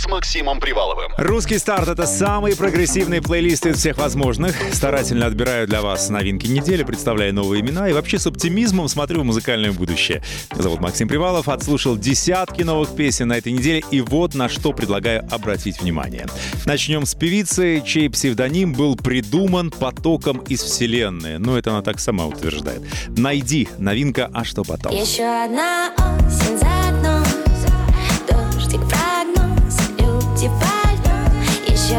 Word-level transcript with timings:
С 0.00 0.08
Максимом 0.08 0.60
Приваловым. 0.60 1.12
Русский 1.18 1.58
старт— 1.58 1.86
это 1.90 2.06
самый 2.06 2.56
прогрессивный 2.56 3.20
плейлист 3.20 3.66
из 3.66 3.76
всех 3.76 3.98
возможных. 3.98 4.56
Старательно 4.72 5.26
отбираю 5.26 5.66
для 5.68 5.82
вас 5.82 6.08
новинки 6.08 6.46
недели, 6.46 6.84
представляю 6.84 7.34
новые 7.34 7.60
имена 7.60 7.86
и 7.86 7.92
вообще 7.92 8.18
с 8.18 8.26
оптимизмом 8.26 8.88
смотрю 8.88 9.20
в 9.20 9.24
музыкальное 9.24 9.72
будущее. 9.72 10.22
Меня 10.52 10.62
зовут 10.62 10.80
Максим 10.80 11.06
Привалов, 11.06 11.50
отслушал 11.50 11.98
десятки 11.98 12.62
новых 12.62 12.96
песен 12.96 13.28
на 13.28 13.36
этой 13.36 13.52
неделе 13.52 13.84
и 13.90 14.00
вот 14.00 14.34
на 14.34 14.48
что 14.48 14.72
предлагаю 14.72 15.28
обратить 15.30 15.82
внимание. 15.82 16.26
Начнем 16.64 17.04
с 17.04 17.14
певицы, 17.14 17.82
чей 17.84 18.08
псевдоним 18.08 18.72
был 18.72 18.96
придуман 18.96 19.70
потоком 19.70 20.38
из 20.48 20.62
вселенной. 20.62 21.38
Ну, 21.38 21.58
это 21.58 21.72
она 21.72 21.82
так 21.82 22.00
сама 22.00 22.24
утверждает. 22.24 22.80
«Найди»— 23.08 23.68
новинка 23.78 24.30
«А 24.32 24.46
что 24.46 24.64
потом?». 24.64 24.94
Еще 24.94 25.24
одна 25.24 25.92
осень 26.26 26.79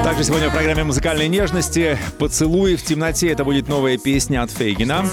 Также 0.04 0.24
сегодня 0.24 0.50
в 0.50 0.54
программе 0.54 0.84
музыкальной 0.84 1.28
нежности 1.28 1.98
«Поцелуй 2.18 2.76
в 2.76 2.84
темноте» 2.84 3.30
это 3.30 3.44
будет 3.44 3.68
новая 3.68 3.98
песня 3.98 4.42
от 4.42 4.50
Фейгина. 4.50 5.06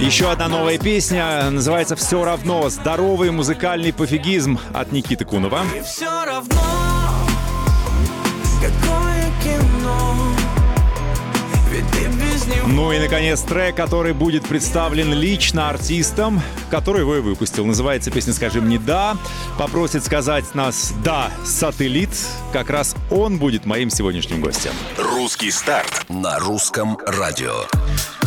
Еще 0.00 0.30
одна 0.30 0.48
новая 0.48 0.78
песня. 0.78 1.50
Называется 1.50 1.96
«Все 1.96 2.24
равно. 2.24 2.70
Здоровый 2.70 3.30
музыкальный 3.30 3.92
пофигизм» 3.92 4.58
от 4.72 4.92
Никиты 4.92 5.24
Кунова. 5.24 5.62
Все 5.84 6.24
равно 6.24 6.83
Ну 12.66 12.92
и, 12.92 12.98
наконец, 12.98 13.40
трек, 13.42 13.76
который 13.76 14.12
будет 14.12 14.46
представлен 14.46 15.12
лично 15.12 15.68
артистом, 15.68 16.40
который 16.70 17.02
его 17.02 17.16
и 17.16 17.20
выпустил. 17.20 17.64
Называется 17.64 18.10
песня 18.10 18.32
«Скажи 18.32 18.60
мне 18.60 18.78
да». 18.78 19.16
Попросит 19.58 20.04
сказать 20.04 20.54
нас 20.54 20.92
«да» 21.04 21.30
сателлит. 21.44 22.10
Как 22.52 22.70
раз 22.70 22.96
он 23.10 23.38
будет 23.38 23.66
моим 23.66 23.90
сегодняшним 23.90 24.40
гостем. 24.40 24.72
Русский 24.98 25.50
старт 25.50 26.06
на 26.08 26.38
русском 26.38 26.98
радио. 27.06 27.64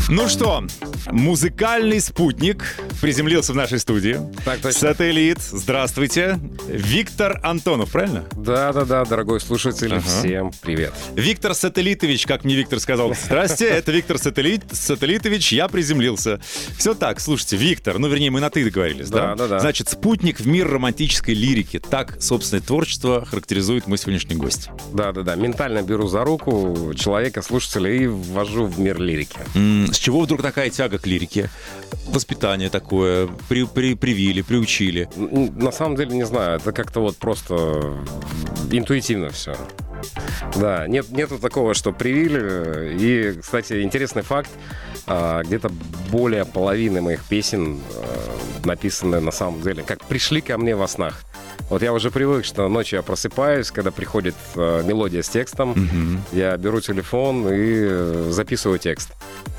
Ну 0.09 0.29
что, 0.29 0.63
музыкальный 1.11 1.99
спутник 1.99 2.63
приземлился 3.01 3.51
в 3.51 3.57
нашей 3.57 3.77
студии. 3.77 4.17
Так 4.45 4.59
точно. 4.59 4.79
Сателлит, 4.79 5.39
здравствуйте. 5.41 6.39
Виктор 6.69 7.41
Антонов, 7.43 7.91
правильно? 7.91 8.23
Да-да-да, 8.31 9.03
дорогой 9.03 9.41
слушатель, 9.41 9.99
всем 9.99 10.51
привет. 10.61 10.93
Виктор 11.15 11.53
Сателлитович, 11.53 12.25
как 12.25 12.45
мне 12.45 12.55
Виктор 12.55 12.79
сказал. 12.79 13.13
Здрасте, 13.25 13.65
это 13.67 13.91
Виктор 13.91 14.17
Сателлит, 14.17 14.63
Сателлитович, 14.71 15.51
я 15.51 15.67
приземлился. 15.67 16.39
Все 16.77 16.93
так, 16.93 17.19
слушайте, 17.19 17.57
Виктор, 17.57 17.99
ну, 17.99 18.07
вернее, 18.07 18.31
мы 18.31 18.39
на 18.39 18.49
«ты» 18.49 18.63
договорились, 18.63 19.09
да? 19.09 19.35
Да, 19.35 19.35
да, 19.35 19.47
да. 19.47 19.59
Значит, 19.59 19.89
спутник 19.89 20.39
в 20.39 20.47
мир 20.47 20.69
романтической 20.69 21.33
лирики. 21.33 21.79
Так, 21.79 22.21
собственное 22.21 22.61
творчество 22.63 23.25
характеризует 23.25 23.87
мой 23.87 23.97
сегодняшний 23.97 24.35
гость. 24.35 24.69
Да-да-да, 24.93 25.35
ментально 25.35 25.81
беру 25.81 26.07
за 26.07 26.23
руку 26.23 26.93
человека, 26.95 27.41
слушателя 27.41 27.91
и 27.91 28.07
ввожу 28.07 28.67
в 28.67 28.79
мир 28.79 29.01
лирики. 29.01 29.37
С 29.97 29.99
чего 29.99 30.21
вдруг 30.21 30.43
такая 30.43 30.69
тяга 30.69 30.99
к 30.99 31.07
лирике? 31.07 31.49
Воспитание 32.05 32.69
такое, 32.69 33.27
при, 33.49 33.65
при- 33.65 33.95
привили, 33.95 34.43
приучили. 34.43 35.09
На 35.15 35.71
самом 35.71 35.95
деле, 35.95 36.15
не 36.15 36.23
знаю, 36.23 36.57
это 36.57 36.71
как-то 36.71 36.99
вот 36.99 37.17
просто 37.17 37.97
интуитивно 38.69 39.31
все. 39.31 39.57
Да, 40.55 40.87
нет, 40.87 41.09
нету 41.09 41.39
такого, 41.39 41.73
что 41.73 41.93
привили. 41.93 42.95
И, 42.95 43.39
кстати, 43.41 43.81
интересный 43.81 44.21
факт, 44.21 44.51
а, 45.07 45.41
где-то 45.41 45.71
более 46.11 46.45
половины 46.45 47.01
моих 47.01 47.23
песен 47.23 47.79
а, 47.95 48.67
написаны 48.67 49.19
на 49.19 49.31
самом 49.31 49.63
деле, 49.63 49.81
как 49.81 50.05
пришли 50.05 50.41
ко 50.41 50.59
мне 50.59 50.75
во 50.75 50.87
снах. 50.87 51.23
Вот 51.69 51.81
я 51.81 51.91
уже 51.91 52.11
привык, 52.11 52.45
что 52.45 52.69
ночью 52.69 52.97
я 52.97 53.03
просыпаюсь, 53.03 53.71
когда 53.71 53.89
приходит 53.89 54.35
а, 54.55 54.83
мелодия 54.83 55.23
с 55.23 55.29
текстом, 55.29 56.21
я 56.31 56.55
беру 56.55 56.81
телефон 56.81 57.47
и 57.47 57.87
э, 57.89 58.27
записываю 58.29 58.77
текст. 58.79 59.11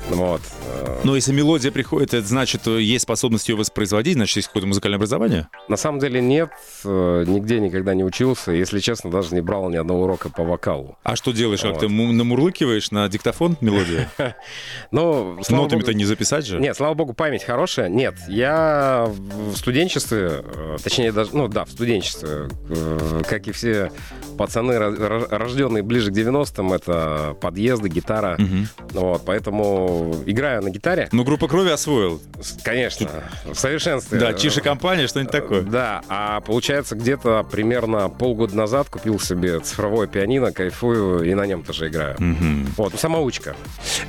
Вот. 0.09 0.41
а, 0.65 1.01
Но 1.03 1.15
если 1.15 1.31
мелодия 1.33 1.71
приходит, 1.71 2.13
это 2.13 2.25
значит, 2.27 2.67
э, 2.67 2.81
есть 2.81 3.03
способность 3.03 3.47
ее 3.49 3.55
воспроизводить, 3.55 4.15
значит, 4.15 4.37
есть 4.37 4.47
какое-то 4.47 4.67
музыкальное 4.67 4.97
образование? 4.97 5.47
На 5.67 5.77
самом 5.77 5.99
деле 5.99 6.19
нет, 6.21 6.49
э, 6.83 7.23
нигде 7.27 7.59
никогда 7.59 7.93
не 7.93 8.03
учился. 8.03 8.51
Если 8.51 8.79
честно, 8.79 9.11
даже 9.11 9.33
не 9.35 9.41
брал 9.41 9.69
ни 9.69 9.77
одного 9.77 10.03
урока 10.03 10.29
по 10.29 10.43
вокалу. 10.43 10.97
А 11.03 11.15
что 11.15 11.31
делаешь? 11.31 11.61
Как 11.61 11.73
Вот. 11.73 11.79
ты 11.81 11.87
му- 11.89 12.11
намурлыкиваешь 12.11 12.91
на 12.91 13.07
диктофон 13.07 13.57
мелодию? 13.61 14.07
Слава 14.91 15.35
Нотами-то 15.63 15.93
не 15.93 16.05
записать 16.05 16.45
же? 16.45 16.59
Нет, 16.59 16.75
слава 16.75 16.93
богу, 16.93 17.13
память 17.13 17.43
хорошая. 17.43 17.89
Нет, 17.89 18.15
я 18.27 19.07
в 19.09 19.55
студенчестве, 19.55 20.43
э, 20.43 20.77
точнее 20.83 21.11
даже, 21.11 21.31
ну 21.35 21.47
да, 21.47 21.65
в 21.65 21.69
студенчестве, 21.71 22.49
э, 22.69 23.21
как 23.27 23.47
и 23.47 23.51
все 23.51 23.91
пацаны, 24.37 24.73
ро- 24.73 24.95
ро- 24.97 25.27
рожденные 25.29 25.83
ближе 25.83 26.11
к 26.11 26.13
90-м, 26.15 26.73
это 26.73 27.35
подъезды, 27.41 27.89
гитара. 27.89 28.37
Вот, 28.91 29.23
поэтому 29.25 29.98
играю 30.25 30.61
на 30.61 30.69
гитаре, 30.69 31.09
Ну, 31.11 31.23
группа 31.23 31.47
крови 31.47 31.69
освоил. 31.69 32.21
конечно, 32.63 33.09
в 33.45 33.55
совершенстве. 33.55 34.19
Да, 34.19 34.33
Чиша 34.33 34.61
компания, 34.61 35.07
что-нибудь 35.07 35.31
такое. 35.31 35.61
Да, 35.61 36.01
а 36.09 36.41
получается 36.41 36.95
где-то 36.95 37.45
примерно 37.49 38.09
полгода 38.09 38.55
назад 38.55 38.89
купил 38.89 39.19
себе 39.19 39.59
цифровое 39.59 40.07
пианино, 40.07 40.51
кайфую 40.51 41.23
и 41.23 41.33
на 41.33 41.45
нем 41.45 41.63
тоже 41.63 41.87
играю. 41.87 42.15
Вот, 42.77 42.93
ну, 42.93 42.97
самоучка. 42.99 43.55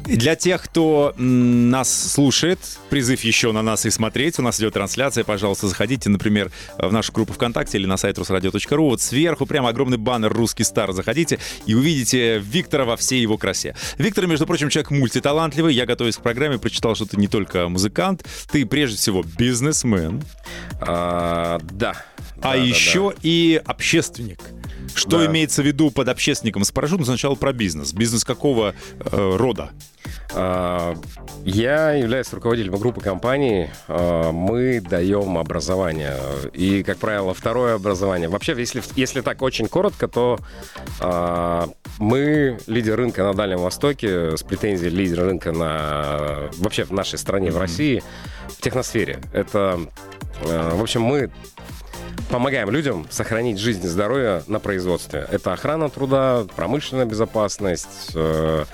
Для 0.04 0.34
тех, 0.36 0.62
кто 0.62 1.14
нас 1.16 2.12
слушает, 2.12 2.58
призыв 2.90 3.22
еще 3.22 3.52
на 3.52 3.62
нас 3.62 3.86
и 3.86 3.90
смотреть. 3.90 4.38
У 4.38 4.42
нас 4.42 4.58
идет 4.60 4.74
трансляция. 4.74 5.24
Пожалуйста, 5.24 5.68
заходите, 5.68 6.10
например, 6.10 6.50
в 6.78 6.92
нашу 6.92 7.12
группу 7.12 7.32
ВКонтакте 7.32 7.78
или 7.78 7.86
на 7.86 7.96
сайт 7.96 8.18
русрадио.ру. 8.18 8.84
Вот 8.90 9.00
сверху 9.00 9.46
прямо 9.46 9.68
огромный 9.70 9.98
баннер 9.98 10.32
«Русский 10.32 10.64
стар». 10.64 10.92
Заходите 10.92 11.38
и 11.66 11.74
увидите 11.74 12.38
Виктора 12.38 12.84
во 12.84 12.96
всей 12.96 13.20
его 13.20 13.36
красе. 13.38 13.74
Виктор, 13.98 14.26
между 14.26 14.46
прочим, 14.46 14.68
человек 14.68 14.90
мультиталантливый. 14.90 15.69
Я, 15.70 15.86
готовясь 15.86 16.16
к 16.16 16.22
программе, 16.22 16.58
прочитал, 16.58 16.94
что 16.94 17.06
ты 17.06 17.16
не 17.16 17.28
только 17.28 17.68
музыкант, 17.68 18.24
ты 18.50 18.66
прежде 18.66 18.96
всего 18.96 19.22
бизнесмен, 19.22 20.22
А, 20.80 21.58
да. 21.72 21.92
а 22.36 22.42
Да, 22.42 22.48
да, 22.48 22.54
еще 22.54 23.12
и 23.22 23.60
общественник. 23.64 24.40
Что 24.94 25.18
Да. 25.18 25.26
имеется 25.26 25.62
в 25.62 25.66
виду 25.66 25.90
под 25.90 26.08
общественником? 26.08 26.64
Спрошу 26.64 26.98
ну, 26.98 27.04
сначала 27.04 27.34
про 27.34 27.52
бизнес. 27.52 27.92
Бизнес 27.92 28.24
какого 28.24 28.74
э, 28.98 29.36
рода? 29.36 29.70
А, 30.34 30.94
Я 31.44 31.92
являюсь 31.92 32.32
руководителем 32.32 32.76
группы 32.76 33.00
компаний. 33.00 33.70
А, 33.88 34.32
Мы 34.32 34.80
даем 34.80 35.38
образование. 35.38 36.16
И, 36.52 36.82
как 36.82 36.98
правило, 36.98 37.34
второе 37.34 37.74
образование. 37.76 38.28
Вообще, 38.28 38.54
если, 38.56 38.82
если 38.96 39.20
так 39.20 39.42
очень 39.42 39.68
коротко, 39.68 40.08
то 40.08 40.38
а, 41.00 41.68
мы 41.98 42.58
лидер 42.66 42.96
рынка 42.96 43.22
на 43.22 43.34
Дальнем 43.34 43.58
Востоке 43.58 44.36
с 44.36 44.42
претензией 44.42 44.90
лидер 44.90 45.20
рынка 45.20 45.52
на 45.52 46.50
вообще 46.58 46.84
в 46.84 46.90
нашей 46.92 47.18
стране, 47.18 47.50
в 47.50 47.58
России, 47.58 48.02
в 48.48 48.60
техносфере. 48.60 49.20
Это, 49.32 49.80
а, 50.42 50.74
в 50.76 50.82
общем, 50.82 51.02
мы 51.02 51.30
помогаем 52.30 52.70
людям 52.70 53.06
сохранить 53.10 53.58
жизнь 53.58 53.84
и 53.84 53.88
здоровье 53.88 54.42
на 54.46 54.60
производстве. 54.60 55.26
Это 55.30 55.52
охрана 55.52 55.90
труда, 55.90 56.46
промышленная 56.56 57.04
безопасность, 57.04 58.12
э, 58.14 58.64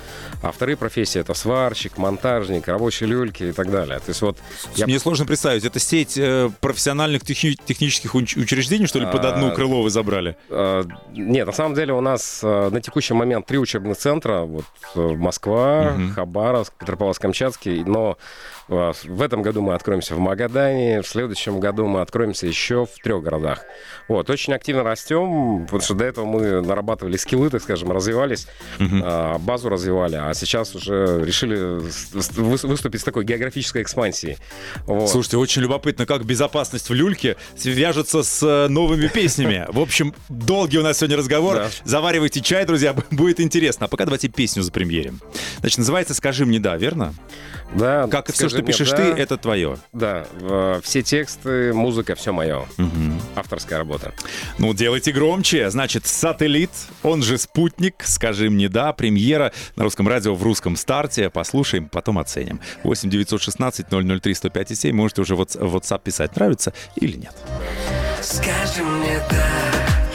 а 0.42 0.52
вторые 0.52 0.76
профессии 0.76 1.20
это 1.20 1.32
сварщик, 1.34 1.96
монтажник, 1.96 2.68
рабочие 2.68 3.08
люльки 3.08 3.44
и 3.44 3.52
так 3.52 3.70
далее. 3.70 3.98
То 3.98 4.08
есть 4.10 4.20
вот 4.22 4.36
я 4.76 4.86
Мне 4.86 4.98
сложно 4.98 5.24
представить, 5.24 5.64
это 5.64 5.78
сеть 5.80 6.18
э, 6.18 6.50
профессиональных 6.60 7.22
техни- 7.24 7.56
технических 7.64 8.14
уч- 8.14 8.38
учреждений, 8.38 8.86
что 8.86 8.98
ли, 8.98 9.06
под 9.06 9.24
одну 9.24 9.48
А, 9.48 9.50
крыло 9.52 9.82
вы 9.82 9.90
забрали? 9.90 10.36
Э, 10.50 10.84
Нет, 11.12 11.46
на 11.46 11.52
самом 11.52 11.74
деле 11.74 11.94
у 11.94 12.00
нас 12.00 12.42
на 12.42 12.80
текущий 12.80 13.14
момент 13.14 13.46
три 13.46 13.58
учебных 13.58 13.96
центра. 13.96 14.40
Вот 14.40 14.64
Москва, 14.94 15.96
Хабаровск, 16.14 16.72
Петропавловск-Камчатский. 16.78 17.84
Но 17.84 18.18
в 18.68 19.22
этом 19.22 19.42
году 19.42 19.62
мы 19.62 19.74
откроемся 19.74 20.14
в 20.14 20.18
Магадане, 20.18 21.02
в 21.02 21.06
следующем 21.06 21.60
году 21.60 21.86
мы 21.86 22.00
откроемся 22.00 22.46
еще 22.46 22.86
в 22.86 23.02
трех 23.02 23.22
городах. 23.22 23.64
Вот, 24.08 24.28
очень 24.28 24.52
активно 24.54 24.82
растем, 24.82 25.64
потому 25.64 25.80
что 25.80 25.94
до 25.94 26.04
этого 26.04 26.24
мы 26.24 26.60
нарабатывали 26.62 27.16
скиллы, 27.16 27.50
так 27.50 27.62
скажем, 27.62 27.92
развивались, 27.92 28.48
э, 28.78 29.38
базу 29.38 29.68
развивали, 29.68 30.16
а 30.16 30.34
сейчас 30.34 30.74
уже 30.74 31.22
решили 31.24 31.80
выступить 32.66 33.00
с 33.00 33.04
такой 33.04 33.24
географической 33.24 33.82
экспансией. 33.82 34.38
Вот. 34.86 35.10
Слушайте, 35.10 35.36
очень 35.36 35.62
любопытно, 35.62 36.06
как 36.06 36.24
безопасность 36.24 36.88
в 36.88 36.94
люльке 36.94 37.36
свяжется 37.56 38.22
с 38.22 38.42
э, 38.42 38.68
новыми 38.68 39.06
песнями. 39.06 39.66
В 39.68 39.78
общем, 39.78 40.14
долгий 40.28 40.78
у 40.78 40.82
нас 40.82 40.98
сегодня 40.98 41.16
разговор. 41.16 41.56
Да. 41.56 41.68
Заваривайте 41.84 42.40
чай, 42.40 42.64
друзья, 42.64 42.94
будет 43.10 43.40
интересно. 43.40 43.86
А 43.86 43.88
пока 43.88 44.04
давайте 44.04 44.28
песню 44.28 44.62
запремьерим. 44.62 45.20
Значит, 45.60 45.78
называется 45.78 46.14
«Скажи 46.14 46.44
мне 46.46 46.58
да», 46.58 46.76
верно? 46.76 47.14
Да, 47.74 48.06
Как 48.08 48.28
и 48.28 48.32
все, 48.32 48.48
что 48.48 48.58
мне 48.58 48.66
пишешь 48.66 48.90
да. 48.90 48.96
ты, 48.96 49.02
это 49.02 49.36
твое. 49.36 49.76
Да, 49.92 50.26
все 50.82 51.02
тексты, 51.02 51.72
музыка, 51.72 52.14
все 52.14 52.32
мое. 52.32 52.64
авторская 53.34 53.78
работа. 53.78 54.12
Ну, 54.58 54.72
делайте 54.72 55.12
громче. 55.12 55.68
Значит, 55.70 56.06
сателлит, 56.06 56.70
он 57.02 57.22
же 57.22 57.38
спутник. 57.38 57.96
Скажи 58.04 58.48
мне 58.50 58.68
да. 58.68 58.92
Премьера 58.92 59.52
на 59.76 59.84
русском 59.84 60.08
радио 60.08 60.34
в 60.34 60.42
русском 60.42 60.76
старте. 60.76 61.28
Послушаем, 61.28 61.88
потом 61.88 62.18
оценим. 62.18 62.60
8 62.84 63.10
916 63.10 63.86
003 64.22 64.34
105 64.34 64.78
7. 64.78 64.94
Можете 64.96 65.20
уже 65.22 65.34
в 65.36 65.40
WhatsApp 65.40 66.00
писать, 66.02 66.34
нравится 66.36 66.72
или 66.96 67.16
нет. 67.16 67.34
Скажи 68.22 68.82
мне 68.82 69.20
да, 69.30 70.05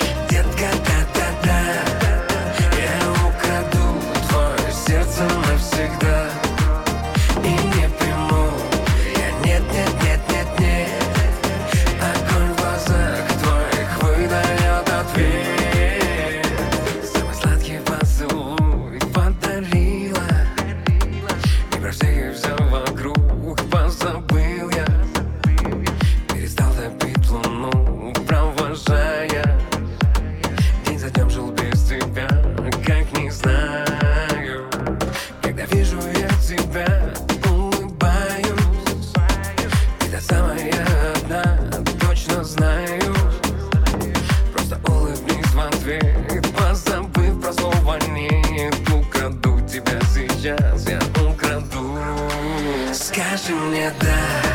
Скажи 53.12 53.54
мне 53.54 53.92
да, 54.00 54.51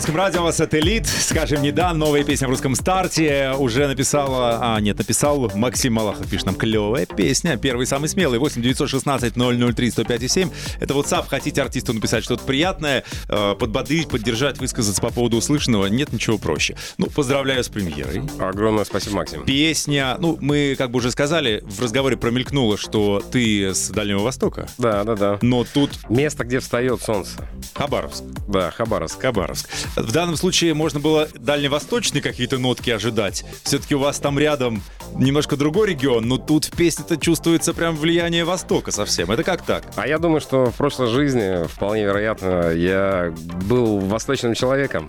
Премьера 0.00 0.10
на 0.12 0.12
русском 0.12 0.16
радио, 0.16 0.52
сателлит. 0.52 1.06
Скажем, 1.06 1.62
не 1.62 1.72
да, 1.72 1.92
новая 1.92 2.24
песня 2.24 2.46
в 2.46 2.50
русском 2.50 2.74
старте. 2.74 3.52
Уже 3.58 3.86
написала, 3.86 4.58
а 4.74 4.80
нет, 4.80 4.96
написал 4.96 5.50
Максим 5.54 5.94
Малахов. 5.94 6.28
Пишет 6.28 6.46
нам, 6.46 6.54
клевая 6.54 7.06
песня. 7.06 7.56
Первый 7.56 7.86
самый 7.86 8.08
смелый. 8.08 8.38
8 8.38 8.62
916 8.62 9.34
003 9.34 9.90
105 9.90 10.30
7. 10.30 10.50
Это 10.80 10.94
WhatsApp. 10.94 11.26
Хотите 11.28 11.60
артисту 11.60 11.92
написать 11.92 12.24
что-то 12.24 12.44
приятное, 12.44 13.04
э, 13.28 13.54
подбодрить, 13.58 14.08
поддержать, 14.08 14.58
высказаться 14.58 15.02
по 15.02 15.10
поводу 15.10 15.36
услышанного. 15.36 15.86
Нет 15.86 16.12
ничего 16.12 16.38
проще. 16.38 16.76
Ну, 16.96 17.06
поздравляю 17.06 17.62
с 17.62 17.68
премьерой. 17.68 18.22
Огромное 18.38 18.84
спасибо, 18.84 19.16
Максим. 19.16 19.44
Песня, 19.44 20.16
ну, 20.18 20.38
мы 20.40 20.76
как 20.78 20.90
бы 20.90 20.98
уже 20.98 21.10
сказали, 21.10 21.62
в 21.66 21.82
разговоре 21.82 22.16
промелькнуло, 22.16 22.78
что 22.78 23.22
ты 23.32 23.74
с 23.74 23.90
Дальнего 23.90 24.20
Востока. 24.20 24.68
Да, 24.78 25.04
да, 25.04 25.16
да. 25.16 25.38
Но 25.42 25.64
тут 25.64 25.90
Место, 26.08 26.44
где 26.44 26.60
встает 26.60 27.02
солнце. 27.02 27.48
Хабаровск. 27.74 28.24
Да, 28.48 28.70
Хабаровск. 28.70 29.20
Хабаровск. 29.20 29.68
В 29.96 30.12
данном 30.12 30.36
случае 30.36 30.74
можно 30.74 31.00
было 31.00 31.28
дальневосточные 31.34 32.22
какие-то 32.22 32.58
нотки 32.58 32.90
ожидать. 32.90 33.44
Все-таки 33.64 33.94
у 33.94 33.98
вас 33.98 34.18
там 34.18 34.38
рядом 34.38 34.82
немножко 35.16 35.56
другой 35.56 35.88
регион, 35.88 36.28
но 36.28 36.38
тут 36.38 36.66
в 36.66 36.76
песне-то 36.76 37.16
чувствуется 37.16 37.74
прям 37.74 37.96
влияние 37.96 38.44
Востока 38.44 38.90
совсем. 38.92 39.30
Это 39.30 39.42
как 39.42 39.62
так? 39.62 39.84
А 39.96 40.06
я 40.06 40.18
думаю, 40.18 40.40
что 40.40 40.66
в 40.70 40.76
прошлой 40.76 41.08
жизни, 41.08 41.66
вполне 41.66 42.04
вероятно, 42.04 42.70
я 42.70 43.34
был 43.68 43.98
восточным 43.98 44.54
человеком. 44.54 45.08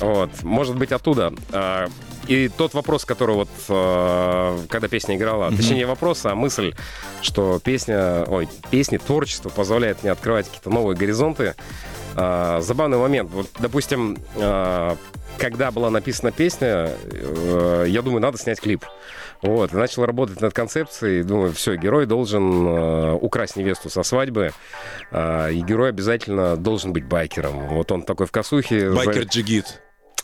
Вот. 0.00 0.30
Может 0.42 0.76
быть, 0.76 0.92
оттуда. 0.92 1.32
А, 1.50 1.88
И 2.28 2.48
тот 2.48 2.72
вопрос, 2.74 3.04
который 3.04 3.34
вот, 3.34 3.48
а, 3.68 4.56
когда 4.68 4.86
песня 4.86 5.16
играла, 5.16 5.50
точнее, 5.50 5.78
не 5.78 5.84
вопрос, 5.86 6.24
а 6.24 6.36
мысль, 6.36 6.72
что 7.20 7.60
песня, 7.62 8.24
ой, 8.28 8.48
песни, 8.70 8.98
творчество 8.98 9.48
позволяет 9.48 10.02
мне 10.02 10.12
открывать 10.12 10.46
какие-то 10.46 10.70
новые 10.70 10.96
горизонты. 10.96 11.56
А, 12.16 12.60
Забавный 12.60 12.98
момент. 12.98 13.30
Вот, 13.30 13.46
допустим, 13.58 14.18
а, 14.36 14.96
когда 15.38 15.70
была 15.70 15.90
написана 15.90 16.30
песня, 16.30 16.90
э, 17.10 17.86
я 17.88 18.02
думаю, 18.02 18.20
надо 18.20 18.38
снять 18.38 18.60
клип. 18.60 18.84
Вот, 19.40 19.72
начал 19.72 20.04
работать 20.04 20.40
над 20.40 20.52
концепцией. 20.54 21.22
Думаю, 21.22 21.52
все, 21.52 21.76
герой 21.76 22.06
должен 22.06 22.66
э, 22.66 23.12
украсть 23.14 23.56
невесту 23.56 23.88
со 23.90 24.02
свадьбы, 24.02 24.52
э, 25.10 25.52
и 25.52 25.60
герой 25.62 25.88
обязательно 25.88 26.56
должен 26.56 26.92
быть 26.92 27.04
байкером. 27.06 27.68
Вот 27.68 27.90
он 27.90 28.02
такой 28.02 28.26
в 28.26 28.30
косухе. 28.30 28.90
за- 28.90 28.96
Байкер 28.96 29.22
Джигит. 29.24 29.80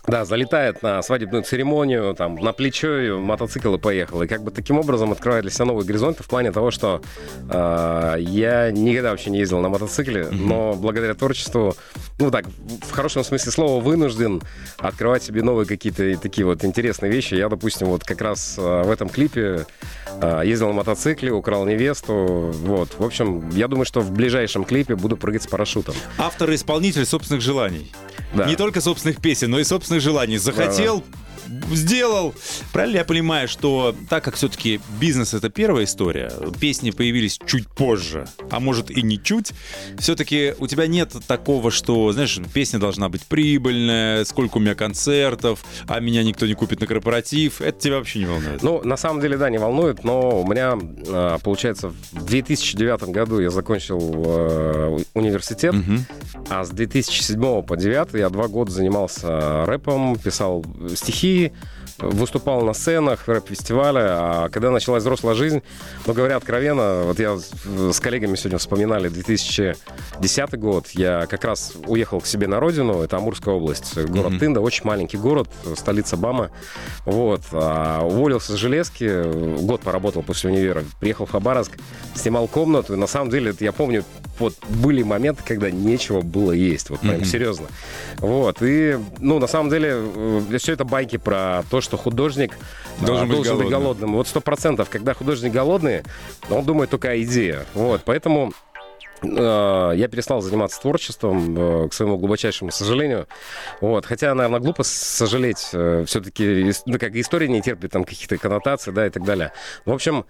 Да, 0.09 0.25
залетает 0.25 0.83
на 0.83 1.03
свадебную 1.03 1.43
церемонию, 1.43 2.15
там, 2.15 2.37
на 2.37 2.53
плечо 2.53 3.19
мотоцикл 3.19 3.75
и 3.75 3.79
поехал. 3.79 4.23
И 4.23 4.27
как 4.27 4.43
бы 4.43 4.51
таким 4.51 4.79
образом 4.79 5.13
открывает 5.13 5.43
для 5.43 5.53
себя 5.53 5.67
новые 5.67 5.87
горизонты 5.87 6.23
в 6.23 6.27
плане 6.27 6.51
того, 6.51 6.71
что 6.71 7.03
э, 7.51 8.17
я 8.19 8.71
никогда 8.71 9.11
вообще 9.11 9.31
не 9.31 9.39
ездил 9.39 9.61
на 9.61 9.69
мотоцикле, 9.69 10.29
но 10.31 10.73
благодаря 10.73 11.15
творчеству, 11.15 11.77
ну 12.19 12.31
так, 12.31 12.47
в 12.47 12.91
хорошем 12.91 13.23
смысле 13.23 13.53
слова, 13.53 13.83
вынужден 13.83 14.43
открывать 14.79 15.23
себе 15.23 15.43
новые 15.43 15.67
какие-то 15.67 16.17
такие 16.19 16.47
вот 16.47 16.65
интересные 16.65 17.13
вещи. 17.13 17.35
Я, 17.35 17.49
допустим, 17.49 17.89
вот 17.89 18.05
как 18.05 18.23
раз 18.23 18.57
э, 18.59 18.83
в 18.83 18.91
этом 18.91 19.11
клипе 19.11 19.67
э, 20.21 20.43
ездил 20.45 20.69
на 20.69 20.75
мотоцикле, 20.75 21.33
украл 21.33 21.67
невесту. 21.67 22.51
Вот, 22.65 22.95
в 22.99 23.05
общем, 23.05 23.51
я 23.51 23.69
думаю, 23.69 23.85
что 23.85 24.01
в 24.01 24.11
ближайшем 24.11 24.65
клипе 24.65 24.97
буду 24.97 25.19
прыгать 25.19 25.43
с 25.43 25.47
парашютом. 25.47 25.95
Автор 26.17 26.51
и 26.51 26.55
исполнитель 26.55 27.05
собственных 27.05 27.43
желаний. 27.43 27.93
Да. 28.35 28.47
Не 28.47 28.57
только 28.57 28.81
собственных 28.81 29.21
песен, 29.21 29.51
но 29.51 29.59
и 29.59 29.65
собственных 29.65 29.98
желаний. 30.01 30.39
Захотел, 30.39 31.05
сделал. 31.71 32.35
Правильно 32.73 32.99
я 32.99 33.05
понимаю, 33.05 33.49
что 33.49 33.95
так 34.09 34.25
как 34.25 34.35
все-таки 34.35 34.81
бизнес 35.01 35.35
это 35.35 35.49
первая 35.49 35.85
история, 35.85 36.33
песни 36.61 36.91
появились 36.91 37.39
чуть 37.47 37.67
позже, 37.69 38.27
а 38.51 38.61
может 38.61 38.91
и 38.91 39.03
не 39.03 39.23
чуть, 39.23 39.53
все-таки 39.99 40.55
у 40.59 40.67
тебя 40.67 40.87
нет 40.87 41.15
такого, 41.27 41.71
что, 41.71 42.13
знаешь, 42.13 42.39
песня 42.53 42.79
должна 42.79 43.09
быть 43.09 43.25
прибыльная, 43.25 44.25
сколько 44.25 44.59
у 44.59 44.61
меня 44.61 44.75
концертов, 44.75 45.65
а 45.87 46.01
меня 46.01 46.23
никто 46.23 46.47
не 46.47 46.55
купит 46.55 46.81
на 46.81 46.87
корпоратив. 46.87 47.61
Это 47.61 47.79
тебя 47.79 47.97
вообще 47.97 48.21
не 48.21 48.27
волнует? 48.27 48.63
Ну, 48.63 48.83
на 48.85 48.97
самом 48.97 49.21
деле, 49.21 49.37
да, 49.37 49.51
не 49.51 49.59
волнует, 49.59 50.05
но 50.05 50.41
у 50.41 50.47
меня, 50.47 50.79
э, 51.07 51.39
получается, 51.43 51.89
в 52.13 52.25
2009 52.25 53.05
году 53.11 53.41
я 53.41 53.51
закончил 53.51 53.99
э, 54.27 54.99
университет, 55.15 55.75
а 56.49 56.65
с 56.65 56.71
2007 56.71 57.41
по 57.63 57.77
2009 57.77 58.15
я 58.15 58.29
два 58.31 58.49
года 58.49 58.71
занимался 58.71 59.65
рэпом, 59.67 60.17
писал 60.17 60.65
стихи, 60.95 61.53
выступал 61.99 62.63
на 62.63 62.73
сценах, 62.75 63.27
рэп-фестивале, 63.27 64.01
а 64.03 64.49
когда 64.51 64.71
началась 64.71 65.03
взрослая 65.03 65.35
жизнь, 65.35 65.63
ну, 66.07 66.13
говоря 66.13 66.37
откровенно, 66.37 67.03
вот 67.05 67.19
я 67.19 67.37
с 67.37 68.01
коллегами 68.01 68.37
сегодня 68.37 68.59
вспоминали 68.59 69.09
2010 69.09 70.59
год, 70.59 70.89
я 70.91 71.27
как 71.27 71.45
раз 71.45 71.73
уехал 71.87 72.21
к 72.21 72.27
себе 72.27 72.47
на 72.47 72.61
родину, 72.61 73.03
это 73.03 73.17
Амурская 73.17 73.55
область, 73.55 73.97
город 73.97 74.33
Мгм. 74.33 74.39
Тында, 74.39 74.61
очень 74.61 74.85
маленький 74.85 75.17
город, 75.17 75.49
столица 75.77 76.17
Бама, 76.17 76.51
вот, 77.05 77.43
а, 77.53 78.03
уволился 78.05 78.53
с 78.53 78.57
железки, 78.57 79.59
год 79.63 79.81
поработал 79.81 80.23
после 80.23 80.51
универа, 80.51 80.85
приехал 81.01 81.27
в 81.27 81.31
Хабаровск, 81.31 81.73
снимал 82.15 82.47
комнату, 82.49 82.95
и 82.95 82.97
на 82.97 83.07
самом 83.07 83.31
деле, 83.31 83.55
я 83.61 83.73
помню, 83.73 84.05
вот 84.39 84.55
были 84.69 85.03
моменты, 85.03 85.43
когда 85.45 85.71
нечего 85.71 86.21
было 86.21 86.53
есть, 86.53 86.91
вот 86.91 87.01
прям 87.01 87.17
Мгм. 87.17 87.25
серьезно. 87.25 87.67
Вот, 88.19 88.59
и, 88.63 88.99
ну, 89.19 89.39
на 89.39 89.47
самом 89.47 89.71
деле, 89.71 90.01
все 90.59 90.73
это 90.75 90.85
байки 90.85 91.17
про 91.17 91.63
то, 91.71 91.81
что 91.81 91.88
художник 91.97 92.57
а, 93.01 93.07
Должен 93.07 93.29
быть 93.29 93.39
быть 93.39 93.47
голодным. 93.47 93.71
голодным. 93.71 94.13
Вот 94.15 94.29
сто 94.29 94.41
процентов, 94.41 94.89
когда 94.91 95.15
художник 95.15 95.53
голодный, 95.53 96.03
он 96.51 96.65
думает 96.65 96.91
только 96.91 97.11
о 97.11 97.23
идее. 97.23 97.65
Вот, 97.75 98.03
поэтому 98.05 98.53
э, 99.23 99.93
я 99.97 100.09
перестал 100.09 100.41
заниматься 100.41 100.81
творчеством, 100.81 101.85
э, 101.85 101.89
к 101.89 101.93
своему 101.95 102.19
глубочайшему 102.19 102.71
сожалению. 102.71 103.27
Вот. 103.81 104.07
Хотя, 104.07 104.35
наверное, 104.35 104.61
глупо 104.61 104.83
сожалеть. 104.83 105.59
Все-таки, 105.59 106.73
ну, 106.87 106.99
как 106.99 107.15
история 107.17 107.49
не 107.49 107.63
терпит 107.63 107.93
там 107.93 108.05
каких-то 108.05 108.37
коннотаций, 108.39 108.93
да, 108.93 109.07
и 109.07 109.11
так 109.11 109.25
далее. 109.25 109.53
В 109.85 109.93
общем, 109.93 110.27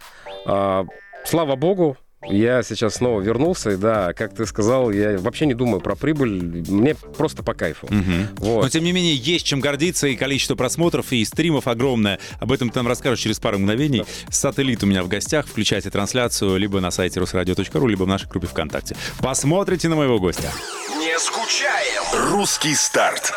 э, 0.47 0.85
слава 1.25 1.57
богу, 1.57 1.97
я 2.27 2.63
сейчас 2.63 2.97
снова 2.97 3.21
вернулся, 3.21 3.71
и 3.71 3.77
да, 3.77 4.13
как 4.13 4.35
ты 4.35 4.45
сказал, 4.47 4.91
я 4.91 5.19
вообще 5.19 5.47
не 5.47 5.55
думаю 5.55 5.81
про 5.81 5.95
прибыль, 5.95 6.65
мне 6.69 6.95
просто 6.95 7.43
по 7.43 7.55
кайфу. 7.55 7.87
Мгм. 7.91 8.29
Вот. 8.39 8.63
Но, 8.63 8.69
тем 8.69 8.85
не 8.85 8.93
менее, 8.93 9.15
есть 9.15 9.47
чем 9.47 9.61
гордиться, 9.61 10.09
и 10.09 10.17
количество 10.17 10.55
просмотров, 10.57 11.13
и 11.13 11.25
стримов 11.25 11.69
огромное. 11.69 12.19
Об 12.41 12.53
этом 12.53 12.71
ты 12.71 12.79
нам 12.79 12.89
расскажешь 12.89 13.21
через 13.21 13.39
пару 13.39 13.59
мгновений. 13.59 14.05
Сателлит 14.31 14.83
у 14.83 14.87
меня 14.87 15.03
в 15.03 15.09
гостях. 15.09 15.47
Включайте 15.47 15.91
трансляцию 15.91 16.57
либо 16.57 16.81
на 16.81 16.91
сайте 16.91 17.21
русрадио.ру, 17.21 17.87
либо 17.87 18.03
в 18.03 18.09
нашей 18.09 18.29
группе 18.29 18.47
ВКонтакте. 18.47 18.97
Посмотрите 19.21 19.89
на 19.89 19.97
моего 19.97 20.19
гостя. 20.19 20.51
Не 20.99 21.19
скучаем. 21.19 22.33
Русский 22.33 22.75
старт. 22.75 23.33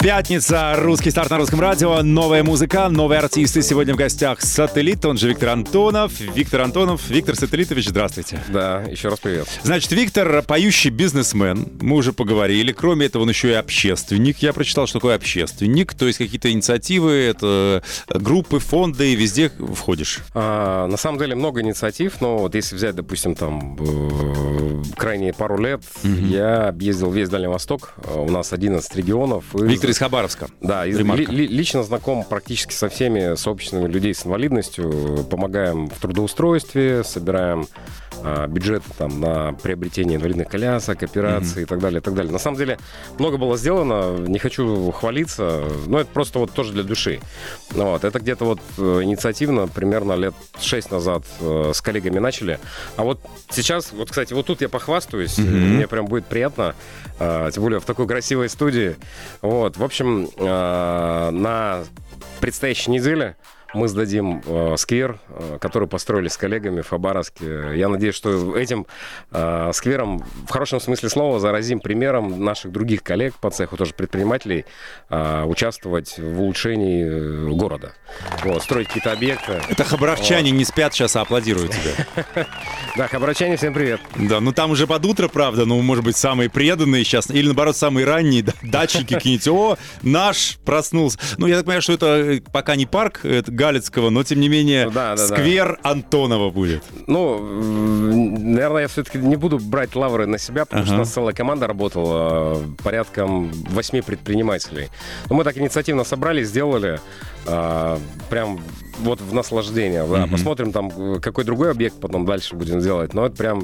Пятница, 0.00 0.74
русский 0.76 1.10
старт 1.10 1.28
на 1.30 1.38
русском 1.38 1.58
радио, 1.60 2.02
новая 2.04 2.44
музыка, 2.44 2.88
новые 2.88 3.18
артисты. 3.18 3.62
Сегодня 3.62 3.94
в 3.94 3.96
гостях 3.96 4.40
Сателлит, 4.40 5.04
он 5.04 5.18
же 5.18 5.28
Виктор 5.28 5.48
Антонов. 5.48 6.12
Виктор 6.20 6.60
Антонов, 6.60 7.10
Виктор 7.10 7.34
Сателлитович, 7.34 7.88
здравствуйте. 7.88 8.40
Да, 8.48 8.82
еще 8.82 9.08
раз 9.08 9.18
привет. 9.18 9.48
Значит, 9.64 9.90
Виктор 9.90 10.42
поющий 10.42 10.90
бизнесмен, 10.90 11.66
мы 11.80 11.96
уже 11.96 12.12
поговорили. 12.12 12.70
Кроме 12.70 13.06
этого, 13.06 13.22
он 13.24 13.28
еще 13.30 13.50
и 13.50 13.54
общественник. 13.54 14.38
Я 14.38 14.52
прочитал, 14.52 14.86
что 14.86 15.00
такое 15.00 15.16
общественник, 15.16 15.92
то 15.94 16.06
есть 16.06 16.18
какие-то 16.18 16.48
инициативы, 16.52 17.10
это 17.14 17.82
группы, 18.08 18.60
фонды, 18.60 19.16
везде 19.16 19.50
входишь. 19.74 20.20
А, 20.32 20.86
на 20.86 20.96
самом 20.96 21.18
деле 21.18 21.34
много 21.34 21.60
инициатив, 21.60 22.20
но 22.20 22.38
вот 22.38 22.54
если 22.54 22.76
взять, 22.76 22.94
допустим, 22.94 23.34
там 23.34 23.76
э, 23.80 24.82
крайние 24.96 25.32
пару 25.32 25.58
лет, 25.58 25.82
я 26.04 26.68
объездил 26.68 27.10
весь 27.10 27.28
Дальний 27.28 27.48
Восток. 27.48 27.94
А, 28.06 28.20
У 28.20 28.30
нас 28.30 28.52
11 28.52 28.94
регионов. 28.94 29.42
и- 29.56 29.64
Виктор 29.64 29.87
из 29.90 29.98
Хабаровска. 29.98 30.48
Да, 30.60 30.84
ли- 30.84 31.26
ли- 31.32 31.46
лично 31.48 31.82
знаком 31.82 32.24
практически 32.24 32.72
со 32.72 32.88
всеми 32.88 33.36
сообществами 33.36 33.86
людей 33.90 34.14
с 34.14 34.24
инвалидностью. 34.26 35.24
Помогаем 35.30 35.88
в 35.88 35.98
трудоустройстве, 36.00 37.04
собираем 37.04 37.66
бюджеты 38.48 38.86
там 38.96 39.20
на 39.20 39.52
приобретение 39.52 40.16
инвалидных 40.16 40.48
колясок, 40.48 41.02
операций 41.02 41.62
и 41.62 41.64
так 41.66 41.78
далее, 41.80 42.00
и 42.00 42.02
так 42.02 42.14
далее. 42.14 42.32
На 42.32 42.38
самом 42.38 42.56
деле 42.56 42.78
много 43.18 43.36
было 43.36 43.56
сделано, 43.56 44.16
не 44.18 44.38
хочу 44.38 44.90
хвалиться, 44.92 45.62
но 45.86 46.00
это 46.00 46.10
просто 46.12 46.38
вот 46.38 46.52
тоже 46.52 46.72
для 46.72 46.82
души. 46.82 47.20
Вот, 47.70 48.04
это 48.04 48.18
где-то 48.18 48.44
вот 48.44 48.60
э, 48.78 49.00
инициативно 49.02 49.68
примерно 49.68 50.14
лет 50.14 50.34
6 50.60 50.90
назад 50.90 51.24
э, 51.40 51.72
с 51.74 51.80
коллегами 51.80 52.18
начали. 52.18 52.58
А 52.96 53.04
вот 53.04 53.20
сейчас, 53.50 53.92
вот, 53.92 54.10
кстати, 54.10 54.32
вот 54.32 54.46
тут 54.46 54.60
я 54.60 54.68
похвастаюсь, 54.68 55.38
Мгм. 55.38 55.76
мне 55.76 55.86
прям 55.86 56.06
будет 56.06 56.26
приятно, 56.26 56.74
а, 57.18 57.50
тем 57.50 57.62
более 57.62 57.80
в 57.80 57.84
такой 57.84 58.06
красивой 58.06 58.48
студии. 58.48 58.96
Вот, 59.42 59.76
в 59.76 59.84
общем, 59.84 60.28
а, 60.38 61.30
на 61.30 61.84
предстоящей 62.40 62.90
неделе 62.90 63.36
мы 63.74 63.88
сдадим 63.88 64.42
э, 64.44 64.74
сквер, 64.78 65.18
э, 65.28 65.58
который 65.60 65.88
построили 65.88 66.28
с 66.28 66.36
коллегами 66.36 66.80
в 66.80 66.88
Хабаровске. 66.88 67.76
Я 67.76 67.88
надеюсь, 67.88 68.14
что 68.14 68.56
этим 68.56 68.86
э, 69.30 69.70
сквером 69.74 70.24
в 70.46 70.50
хорошем 70.50 70.80
смысле 70.80 71.08
слова 71.08 71.38
заразим 71.38 71.80
примером 71.80 72.42
наших 72.42 72.72
других 72.72 73.02
коллег 73.02 73.34
по 73.34 73.50
цеху, 73.50 73.76
тоже 73.76 73.92
предпринимателей, 73.94 74.64
э, 75.10 75.44
участвовать 75.44 76.18
в 76.18 76.40
улучшении 76.40 77.04
э, 77.04 77.48
города. 77.50 77.92
Вот, 78.42 78.62
строить 78.62 78.88
какие-то 78.88 79.12
объекты. 79.12 79.60
Это 79.68 79.84
хабаровчане 79.84 80.50
не 80.50 80.64
спят 80.64 80.94
сейчас, 80.94 81.16
а 81.16 81.22
аплодируют 81.22 81.72
тебе. 81.72 82.46
Да, 82.96 83.06
хабаровчане, 83.06 83.56
всем 83.56 83.74
привет. 83.74 84.00
Да, 84.16 84.40
ну 84.40 84.52
там 84.52 84.72
уже 84.72 84.88
под 84.88 85.04
утро, 85.06 85.28
правда, 85.28 85.66
ну, 85.66 85.80
может 85.82 86.02
быть, 86.02 86.16
самые 86.16 86.50
преданные 86.50 87.04
сейчас, 87.04 87.30
или, 87.30 87.46
наоборот, 87.46 87.76
самые 87.76 88.04
ранние 88.06 88.42
да, 88.42 88.52
датчики 88.62 89.14
какие-нибудь. 89.14 89.46
О, 89.48 89.78
наш 90.02 90.58
проснулся. 90.64 91.16
Ну, 91.36 91.46
я 91.46 91.56
так 91.56 91.66
понимаю, 91.66 91.82
что 91.82 91.92
это 91.92 92.06
э, 92.06 92.40
пока 92.52 92.74
не 92.74 92.86
парк 92.86 93.24
это 93.24 93.52
Галицкого, 93.58 94.10
но, 94.10 94.22
тем 94.22 94.40
не 94.40 94.48
менее, 94.48 94.84
Ну 94.86 94.90
да, 94.92 95.16
да, 95.16 95.28
да. 95.28 95.36
сквер 95.36 95.78
Антонова 95.82 96.50
будет. 96.50 96.82
Ну, 97.06 97.38
наверное, 98.38 98.82
я 98.82 98.88
все-таки 98.88 99.18
не 99.18 99.36
буду 99.36 99.58
брать 99.58 99.94
лавры 99.96 100.26
на 100.26 100.38
себя, 100.38 100.64
потому 100.64 100.84
что 100.84 100.92
у 100.92 100.94
Ага. 100.96 101.02
нас 101.04 101.12
целая 101.12 101.34
команда 101.34 101.66
работала, 101.66 102.54
э, 102.56 102.82
порядком 102.82 103.50
восьми 103.70 104.00
предпринимателей. 104.00 104.88
Но 105.28 105.36
мы 105.36 105.44
так 105.44 105.58
инициативно 105.58 106.04
собрали, 106.04 106.44
сделали 106.44 107.00
э, 107.46 107.98
прям 108.30 108.60
вот 109.00 109.20
в 109.20 109.32
наслаждение. 109.34 110.04
Да. 110.06 110.22
Мгм. 110.22 110.30
Посмотрим 110.30 110.72
там, 110.72 111.20
какой 111.20 111.44
другой 111.44 111.70
объект 111.70 112.00
потом 112.00 112.26
дальше 112.26 112.54
будем 112.56 112.80
делать. 112.80 113.14
Но 113.14 113.26
это 113.26 113.36
прям, 113.36 113.62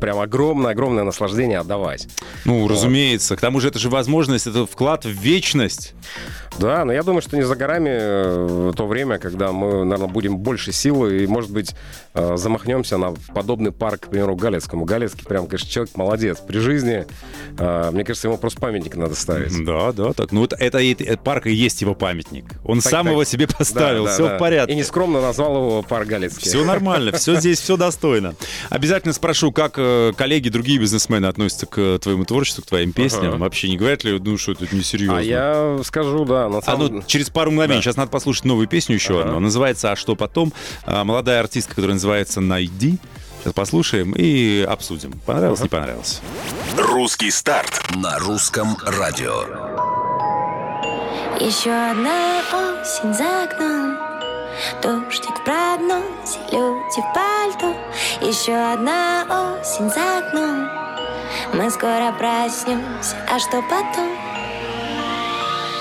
прям 0.00 0.18
огромное-огромное 0.20 1.04
наслаждение 1.04 1.58
отдавать. 1.58 2.08
Ну, 2.44 2.66
разумеется. 2.68 3.36
К 3.36 3.40
тому 3.40 3.60
же 3.60 3.68
это 3.68 3.78
же 3.78 3.88
возможность, 3.90 4.46
это 4.46 4.66
вклад 4.66 5.04
в 5.04 5.10
вечность. 5.10 5.94
Да, 6.58 6.86
но 6.86 6.92
я 6.92 7.02
думаю, 7.02 7.20
что 7.20 7.36
не 7.36 7.42
за 7.42 7.54
горами 7.54 7.90
э, 7.92 8.72
то 8.74 8.86
время, 8.86 9.18
когда 9.18 9.52
мы, 9.52 9.84
наверное, 9.84 10.08
будем 10.10 10.38
больше 10.38 10.72
силы 10.72 11.22
и, 11.22 11.26
может 11.26 11.50
быть, 11.50 11.74
э, 12.14 12.36
замахнемся 12.38 12.96
на 12.96 13.12
подобный 13.34 13.72
парк, 13.72 14.06
к 14.06 14.08
примеру, 14.08 14.36
Галецкому. 14.36 14.86
Галецкий 14.86 15.26
прям, 15.26 15.48
конечно, 15.48 15.68
человек 15.68 15.94
молодец. 15.96 16.38
При 16.38 16.58
жизни, 16.58 17.04
э, 17.58 17.90
мне 17.92 18.04
кажется, 18.04 18.28
ему 18.28 18.38
просто 18.38 18.58
памятник 18.58 18.96
надо 18.96 19.14
ставить. 19.14 19.52
Да, 19.66 19.92
да, 19.92 20.14
так. 20.14 20.32
Ну, 20.32 20.40
вот 20.40 20.54
это, 20.58 20.78
и- 20.78 20.94
э, 20.94 21.18
парк 21.18 21.46
и 21.46 21.52
есть 21.52 21.82
его 21.82 21.94
памятник. 21.94 22.46
Он 22.64 22.80
Так, 22.80 22.90
сам 22.90 23.04
так. 23.04 23.12
его 23.12 23.24
себе 23.24 23.46
поставил, 23.48 24.04
Да, 24.04 24.10
да, 24.10 24.14
все 24.14 24.28
да. 24.28 24.36
в 24.36 24.38
порядке. 24.38 24.65
И 24.66 24.74
нескромно 24.74 25.20
назвал 25.20 25.56
его 25.56 25.82
парк 25.82 26.06
Галецкий. 26.08 26.48
Все 26.48 26.64
нормально, 26.64 27.12
все 27.12 27.36
здесь, 27.36 27.60
все 27.60 27.76
достойно. 27.76 28.34
Обязательно 28.70 29.12
спрошу, 29.12 29.52
как 29.52 29.74
э, 29.76 30.12
коллеги, 30.16 30.48
другие 30.48 30.78
бизнесмены 30.78 31.26
относятся 31.26 31.66
к 31.66 31.98
твоему 32.00 32.24
творчеству, 32.24 32.62
к 32.62 32.66
твоим 32.66 32.92
песням. 32.92 33.28
Ага. 33.34 33.36
Вообще 33.38 33.68
не 33.68 33.76
говорят 33.76 34.04
ли, 34.04 34.18
ну 34.18 34.36
что, 34.38 34.52
это 34.52 34.74
несерьезно? 34.74 35.18
А 35.18 35.22
я 35.22 35.78
скажу, 35.84 36.24
да, 36.24 36.48
на 36.48 36.58
А 36.58 36.62
самом 36.62 36.96
ну, 36.96 37.02
через 37.06 37.30
пару 37.30 37.50
мгновений. 37.50 37.78
Да. 37.78 37.82
Сейчас 37.82 37.96
надо 37.96 38.10
послушать 38.10 38.44
новую 38.44 38.66
песню 38.68 38.94
еще 38.96 39.20
Ага. 39.20 39.28
одну. 39.28 39.40
Называется 39.40 39.92
«А 39.92 39.96
что 39.96 40.16
потом?». 40.16 40.52
А, 40.84 41.04
Молодая 41.04 41.40
артистка, 41.40 41.74
которая 41.76 41.94
называется 41.94 42.40
«Найди». 42.40 42.98
Сейчас 43.42 43.52
послушаем 43.52 44.12
и 44.16 44.66
обсудим. 44.68 45.12
Понравилось, 45.24 45.60
не 45.60 45.68
понравилось. 45.68 46.20
Русский 46.76 47.30
старт 47.30 47.80
на 47.94 48.18
русском 48.18 48.76
радио. 48.84 49.44
Еще 51.38 51.70
одна 51.70 52.40
осень 52.80 53.14
за 53.14 53.44
окном 53.44 53.85
Дождик 54.82 55.38
в 55.38 55.44
прогнозе, 55.44 56.38
люди 56.52 57.00
в 57.00 57.14
пальто. 57.14 57.74
Еще 58.20 58.54
одна 58.54 59.24
осень 59.28 59.90
за 59.90 60.18
окном. 60.18 60.68
Мы 61.52 61.70
скоро 61.70 62.12
проснемся, 62.12 63.16
а 63.28 63.38
что 63.38 63.62
потом? 63.62 64.10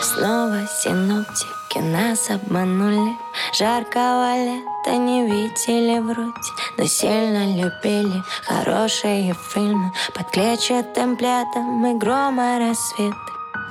Снова 0.02 0.68
синоптики 0.68 1.80
нас 1.80 2.30
обманули. 2.30 3.18
Жаркого 3.58 4.36
лета 4.36 4.98
не 4.98 5.26
видели 5.26 6.00
вроде 6.00 6.34
Но 6.78 6.86
сильно 6.86 7.46
любили. 7.56 8.24
Хорошие 8.46 9.34
фильмы 9.54 9.94
Под 10.14 10.30
клетчатым 10.32 11.16
пледом 11.16 11.86
и 11.86 11.94
грома 11.98 12.60
рассвета 12.60 13.16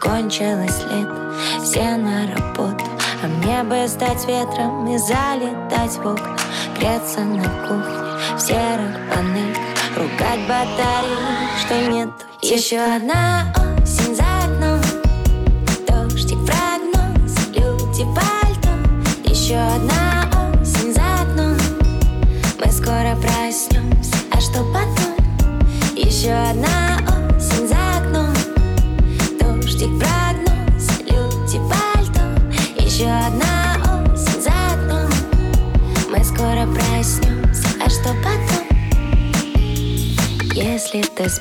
Кончилось 0.01 0.83
лето, 0.91 1.35
все 1.63 1.97
на 1.97 2.27
работу 2.35 2.85
А 3.25 3.27
мне 3.27 3.63
бы 3.63 3.89
стать 3.89 4.23
ветром 4.29 4.87
и 4.87 4.99
залетать 4.99 5.93
в 5.93 6.07
окна 6.07 6.37
Греться 6.79 7.21
на 7.21 7.43
кухне 7.67 8.37
в 8.37 8.39
серых 8.39 8.99
панельках 9.11 9.63
Ругать 9.97 10.41
батареи, 10.47 11.49
что 11.65 11.91
нет 11.91 12.11
Еще 12.43 12.81
одна 12.81 13.47
осень 13.83 14.15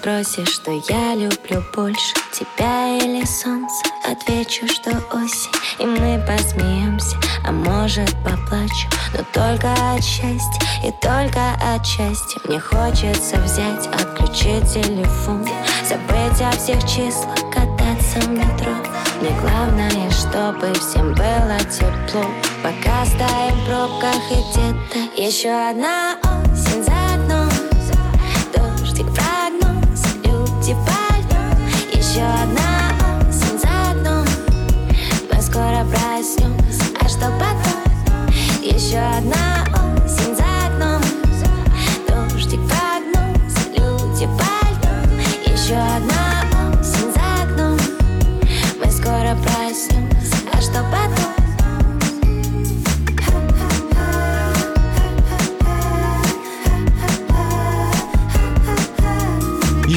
спросишь, 0.03 0.55
что 0.55 0.71
я 0.89 1.15
люблю 1.15 1.63
больше 1.73 2.13
Тебя 2.33 2.97
или 2.97 3.23
солнце, 3.25 3.85
отвечу, 4.03 4.67
что 4.67 4.91
осень 5.13 5.51
И 5.79 5.85
мы 5.85 6.21
посмеемся, 6.27 7.15
а 7.45 7.53
может 7.53 8.11
поплачу. 8.17 8.89
Но 9.13 9.23
только 9.31 9.71
от 9.71 10.03
счастья 10.03 10.61
и 10.85 10.91
только 11.01 11.53
от 11.73 11.85
счастья. 11.85 12.41
Мне 12.43 12.59
хочется 12.59 13.37
взять, 13.37 13.87
отключить 13.87 14.73
телефон 14.73 15.47
Забыть 15.87 16.41
о 16.41 16.51
всех 16.51 16.81
числах, 16.83 17.37
кататься 17.49 18.19
в 18.19 18.29
метро. 18.29 18.73
Мне 19.21 19.31
главное, 19.39 20.11
чтобы 20.11 20.73
всем 20.73 21.13
было 21.13 21.57
тепло. 21.71 22.25
Пока 22.61 23.05
стоим 23.05 23.55
в 23.55 23.65
пробках 23.65 24.31
и 24.31 24.51
где-то 24.51 25.21
Еще 25.21 25.49
одна 25.49 26.17
Еще 32.13 32.25
одна 32.25 32.93
за 33.31 33.89
окном 33.89 34.23
Мы 35.33 35.41
скоро 35.41 35.83
проснемся, 35.83 36.83
а 36.99 37.09
что 37.09 37.31
потом? 37.39 38.31
Еще 38.61 38.99
одна 38.99 39.42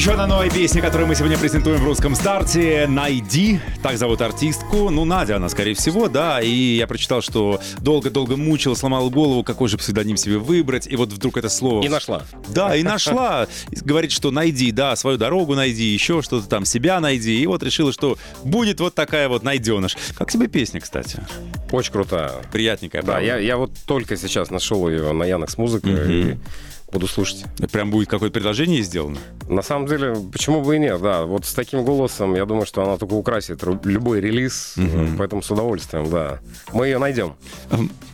Еще 0.07 0.13
одна 0.13 0.25
новая 0.25 0.49
песня, 0.49 0.81
которую 0.81 1.05
мы 1.05 1.15
сегодня 1.15 1.37
презентуем 1.37 1.81
в 1.81 1.83
русском 1.83 2.15
старте. 2.15 2.87
«Найди». 2.87 3.59
Так 3.83 3.97
зовут 3.97 4.21
артистку. 4.21 4.89
Ну, 4.89 5.03
Надя 5.03 5.35
она, 5.35 5.49
скорее 5.49 5.73
всего, 5.73 6.07
да. 6.07 6.39
И 6.39 6.77
я 6.77 6.87
прочитал, 6.87 7.21
что 7.21 7.59
долго-долго 7.79 8.37
мучил, 8.37 8.73
сломал 8.77 9.09
голову, 9.09 9.43
какой 9.43 9.67
же 9.67 9.77
псевдоним 9.77 10.15
себе 10.15 10.37
выбрать. 10.37 10.87
И 10.87 10.95
вот 10.95 11.11
вдруг 11.11 11.35
это 11.35 11.49
слово... 11.49 11.83
И 11.83 11.89
нашла. 11.89 12.23
Да, 12.47 12.73
и 12.77 12.83
нашла. 12.83 13.47
Говорит, 13.69 14.13
что 14.13 14.31
найди, 14.31 14.71
да, 14.71 14.95
свою 14.95 15.17
дорогу 15.17 15.55
найди, 15.55 15.83
еще 15.83 16.21
что-то 16.21 16.47
там, 16.47 16.63
себя 16.63 17.01
найди. 17.01 17.41
И 17.41 17.45
вот 17.45 17.61
решила, 17.61 17.91
что 17.91 18.17
будет 18.45 18.79
вот 18.79 18.95
такая 18.95 19.27
вот 19.27 19.43
найденыш. 19.43 19.97
Как 20.17 20.31
тебе 20.31 20.47
песня, 20.47 20.79
кстати? 20.79 21.21
Очень 21.69 21.91
крутая. 21.91 22.31
Приятненькая, 22.53 23.01
Да, 23.01 23.07
правда? 23.07 23.25
я, 23.25 23.37
я 23.39 23.57
вот 23.57 23.71
только 23.85 24.15
сейчас 24.15 24.51
нашел 24.51 24.87
ее 24.87 25.11
на 25.11 25.25
Яндекс 25.25 25.57
Музыке 25.57 25.89
и 25.89 26.37
буду 26.91 27.07
слушать. 27.07 27.43
Прям 27.71 27.91
будет 27.91 28.09
какое-то 28.09 28.33
предложение 28.33 28.81
сделано? 28.81 29.17
На 29.49 29.61
самом 29.61 29.87
деле, 29.87 30.15
почему 30.31 30.61
бы 30.61 30.75
и 30.75 30.79
нет, 30.79 31.01
да. 31.01 31.23
Вот 31.23 31.45
с 31.45 31.53
таким 31.53 31.83
голосом, 31.83 32.35
я 32.35 32.45
думаю, 32.45 32.65
что 32.65 32.83
она 32.83 32.97
только 32.97 33.13
украсит 33.13 33.61
любой 33.83 34.21
релиз, 34.21 34.75
э, 34.77 35.07
поэтому 35.17 35.41
с 35.41 35.51
удовольствием, 35.51 36.09
да. 36.09 36.39
Мы 36.73 36.87
ее 36.87 36.97
найдем. 36.97 37.35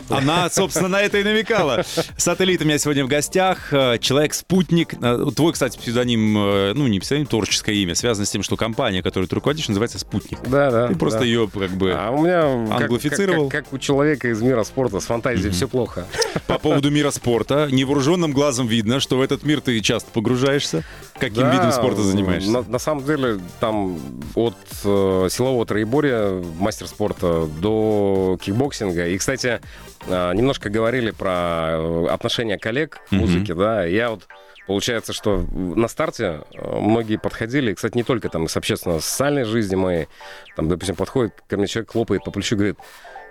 Она, 0.09 0.49
собственно, 0.49 0.89
на 0.89 1.01
это 1.01 1.17
и 1.17 1.23
намекала. 1.23 1.83
Сателлит 2.17 2.61
у 2.61 2.65
меня 2.65 2.77
сегодня 2.77 3.05
в 3.05 3.07
гостях. 3.07 3.71
Э, 3.71 3.97
Человек-спутник. 3.99 4.93
Э, 5.01 5.25
Твой, 5.35 5.53
кстати, 5.53 5.77
псевдоним, 5.77 6.33
ну, 6.33 6.87
не 6.87 6.99
псевдоним, 6.99 7.25
творческое 7.27 7.75
имя, 7.75 7.95
связано 7.95 8.25
с 8.25 8.29
тем, 8.29 8.43
что 8.43 8.57
компания, 8.57 9.01
которую 9.01 9.27
ты 9.27 9.35
руководишь, 9.35 9.67
называется 9.69 9.99
«Спутник». 9.99 10.39
Да, 10.47 10.69
да. 10.71 10.87
Ты 10.87 10.95
просто 10.95 11.19
да. 11.19 11.25
ее 11.25 11.47
как 11.51 11.71
бы 11.71 11.93
А 11.93 12.11
у 12.11 12.21
меня 12.23 12.67
как- 12.69 12.81
англофицировал. 12.81 13.49
Как, 13.49 13.63
как- 13.63 13.63
как 13.65 13.73
у 13.73 13.77
человека 13.79 14.27
из 14.29 14.41
мира 14.41 14.63
спорта 14.63 14.99
с 14.99 15.05
фантазией 15.05 15.51
все 15.51 15.67
плохо. 15.67 16.05
по 16.47 16.59
поводу 16.59 16.91
мира 16.91 17.11
спорта. 17.11 17.69
Невооруженным 17.71 18.33
глазом 18.33 18.62
видно, 18.67 18.99
что 18.99 19.17
в 19.17 19.21
этот 19.21 19.43
мир 19.43 19.61
ты 19.61 19.79
часто 19.81 20.09
погружаешься. 20.11 20.83
Каким 21.19 21.49
видом 21.51 21.71
спорта 21.71 22.01
занимаешься? 22.01 22.49
На, 22.49 22.61
на 22.63 22.79
самом 22.79 23.05
деле, 23.05 23.39
там 23.59 23.99
от 24.35 24.55
э, 24.83 25.27
силового 25.29 25.65
троеборья, 25.65 26.41
мастер 26.59 26.87
спорта, 26.87 27.47
до 27.59 28.37
кикбоксинга. 28.41 29.07
И, 29.07 29.17
кстати, 29.17 29.61
э, 30.07 30.33
немножко 30.33 30.69
говорили 30.69 31.11
про 31.11 31.71
э, 31.71 32.07
отношения 32.09 32.57
коллег 32.57 33.01
к 33.09 33.11
музыке, 33.11 33.53
да. 33.53 33.85
Я 33.85 34.11
вот 34.11 34.27
Получается, 34.65 35.11
что 35.11 35.41
на 35.41 35.87
старте 35.89 36.41
э, 36.53 36.79
многие 36.79 37.17
подходили, 37.17 37.73
кстати, 37.73 37.97
не 37.97 38.03
только 38.03 38.29
там 38.29 38.47
с 38.47 38.55
общественно-социальной 38.55 39.43
жизни 39.43 39.75
моей, 39.75 40.07
там, 40.55 40.69
допустим, 40.69 40.95
подходит 40.95 41.33
ко 41.47 41.57
мне 41.57 41.67
человек, 41.67 41.91
хлопает 41.91 42.23
по 42.23 42.31
плечу, 42.31 42.55
говорит, 42.55 42.77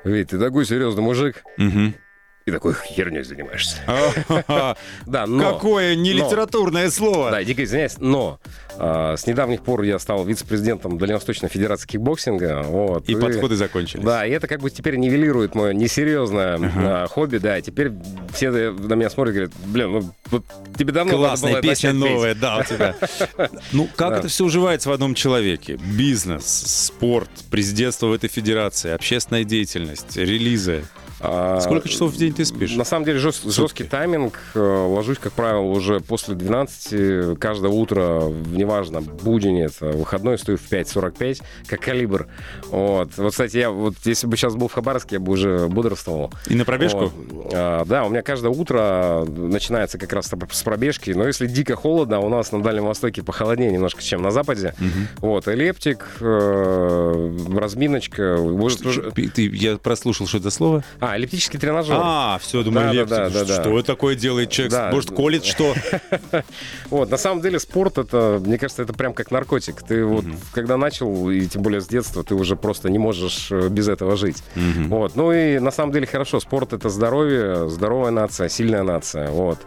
Вить, 0.04 0.28
ты 0.28 0.38
такой 0.38 0.66
серьезный 0.66 1.02
мужик, 1.02 1.42
Мгм. 1.56 1.94
И 2.44 2.50
такой 2.50 2.74
херней 2.74 3.22
занимаешься. 3.22 3.76
Да, 5.06 5.26
но... 5.26 5.54
Какое 5.54 5.94
но- 5.94 6.02
нелитературное 6.02 6.90
слово. 6.90 7.30
Да, 7.30 7.44
дико 7.44 7.64
извиняюсь, 7.64 7.98
но 7.98 8.40
а, 8.78 9.16
с 9.16 9.26
недавних 9.26 9.62
пор 9.62 9.82
я 9.82 9.98
стал 9.98 10.24
вице-президентом 10.24 10.98
Дальневосточной 10.98 11.48
Федерации 11.48 11.86
кикбоксинга. 11.86 12.62
Вот, 12.62 13.08
И 13.08 13.14
подходы 13.14 13.56
закончились. 13.56 14.04
Да, 14.04 14.26
и 14.26 14.30
это 14.30 14.46
как 14.46 14.60
бы 14.60 14.70
теперь 14.70 14.96
нивелирует 14.96 15.54
мое 15.54 15.72
несерьезное 15.72 16.58
а, 16.60 17.06
хобби, 17.08 17.38
да, 17.38 17.60
теперь 17.60 17.92
все 18.32 18.50
на 18.50 18.94
меня 18.94 19.10
смотрят 19.10 19.34
и 19.34 19.38
говорят, 19.38 19.54
блин, 19.66 19.92
ну 19.92 20.14
вот 20.30 20.44
тебе 20.76 20.92
давно 20.92 21.12
надо 21.12 21.28
Классная 21.28 21.52
было 21.52 21.62
песня 21.62 21.92
начать 21.92 22.02
петь». 22.02 22.14
новая, 22.14 22.34
да, 22.34 22.58
у 22.58 22.64
тебя. 22.64 22.94
Ну, 23.72 23.88
как 23.96 24.18
это 24.18 24.28
все 24.28 24.44
уживается 24.44 24.88
в 24.88 24.92
одном 24.92 25.14
человеке? 25.14 25.78
Бизнес, 25.96 26.44
спорт, 26.44 27.30
президентство 27.50 28.06
в 28.06 28.12
этой 28.12 28.28
федерации, 28.28 28.90
общественная 28.90 29.44
деятельность, 29.44 30.16
релизы. 30.16 30.84
А, 31.24 31.60
Сколько 31.60 31.88
часов 31.88 32.12
в 32.12 32.16
день 32.16 32.32
ты 32.32 32.44
спишь? 32.44 32.74
На 32.74 32.84
самом 32.84 33.04
деле 33.04 33.18
жест- 33.18 33.48
жесткий 33.50 33.84
тайминг. 33.84 34.38
Э, 34.54 34.58
Ложусь, 34.88 35.18
как 35.18 35.32
правило, 35.32 35.60
уже 35.62 36.00
после 36.00 36.34
12. 36.34 37.38
Каждое 37.38 37.70
утро, 37.70 38.24
неважно, 38.50 39.00
будень 39.00 39.60
это, 39.60 39.86
выходной, 39.86 40.38
стою 40.38 40.58
в 40.58 40.62
5.45, 40.68 41.42
как 41.66 41.80
калибр. 41.80 42.26
Вот. 42.70 43.10
Вот, 43.16 43.30
кстати, 43.30 43.56
я 43.58 43.70
вот 43.70 43.94
если 44.04 44.26
бы 44.26 44.36
сейчас 44.36 44.54
был 44.56 44.68
в 44.68 44.72
Хабаровске, 44.72 45.16
я 45.16 45.20
бы 45.20 45.32
уже 45.32 45.68
бодрствовал. 45.68 46.32
И 46.48 46.54
на 46.54 46.64
пробежку? 46.64 47.12
Вот. 47.30 47.52
А, 47.54 47.84
да, 47.84 48.04
у 48.04 48.08
меня 48.10 48.22
каждое 48.22 48.50
утро 48.50 49.24
начинается 49.24 49.98
как 49.98 50.12
раз 50.12 50.26
с 50.50 50.62
пробежки. 50.62 51.10
Но 51.10 51.26
если 51.26 51.46
дико 51.46 51.76
холодно, 51.76 52.16
а 52.16 52.20
у 52.20 52.28
нас 52.28 52.50
на 52.52 52.62
Дальнем 52.62 52.84
Востоке 52.86 53.22
похолоднее 53.22 53.70
немножко, 53.70 54.02
чем 54.02 54.22
на 54.22 54.30
Западе. 54.32 54.74
Вот, 55.18 55.46
эллиптик, 55.46 56.04
э, 56.20 57.38
разминочка. 57.56 58.36
Может, 58.38 58.82
ты- 59.14 59.48
я 59.54 59.76
прослушал, 59.76 60.26
что 60.26 60.38
это 60.38 60.50
слово. 60.50 60.82
А, 61.00 61.11
эллиптический 61.16 61.58
тренажер. 61.58 61.96
А, 61.98 62.38
все, 62.40 62.62
думаю, 62.62 62.94
Да, 62.94 63.04
да, 63.04 63.28
да, 63.28 63.30
да, 63.30 63.44
да. 63.44 63.60
Что 63.62 63.82
такое 63.82 64.14
делает 64.14 64.50
человек? 64.50 64.72
Да. 64.72 64.90
Может, 64.92 65.10
колет 65.10 65.44
что? 65.44 65.74
Вот, 66.90 67.10
на 67.10 67.16
самом 67.16 67.40
деле 67.40 67.58
спорт 67.58 67.98
это, 67.98 68.40
мне 68.44 68.58
кажется, 68.58 68.82
это 68.82 68.92
прям 68.92 69.14
как 69.14 69.30
наркотик. 69.30 69.82
Ты 69.82 70.04
вот, 70.04 70.24
когда 70.52 70.76
начал, 70.76 71.30
и 71.30 71.46
тем 71.46 71.62
более 71.62 71.80
с 71.80 71.86
детства, 71.86 72.22
ты 72.22 72.34
уже 72.34 72.56
просто 72.56 72.90
не 72.90 72.98
можешь 72.98 73.48
э, 73.50 73.68
без 73.68 73.88
этого 73.88 74.16
жить. 74.16 74.42
Вот, 74.88 75.16
ну 75.16 75.32
и 75.32 75.58
на 75.58 75.70
самом 75.70 75.92
деле 75.92 76.06
хорошо, 76.06 76.40
спорт 76.40 76.72
это 76.72 76.88
здоровье, 76.88 77.68
здоровая 77.68 78.10
нация, 78.10 78.48
сильная 78.48 78.82
нация, 78.82 79.30
вот. 79.30 79.58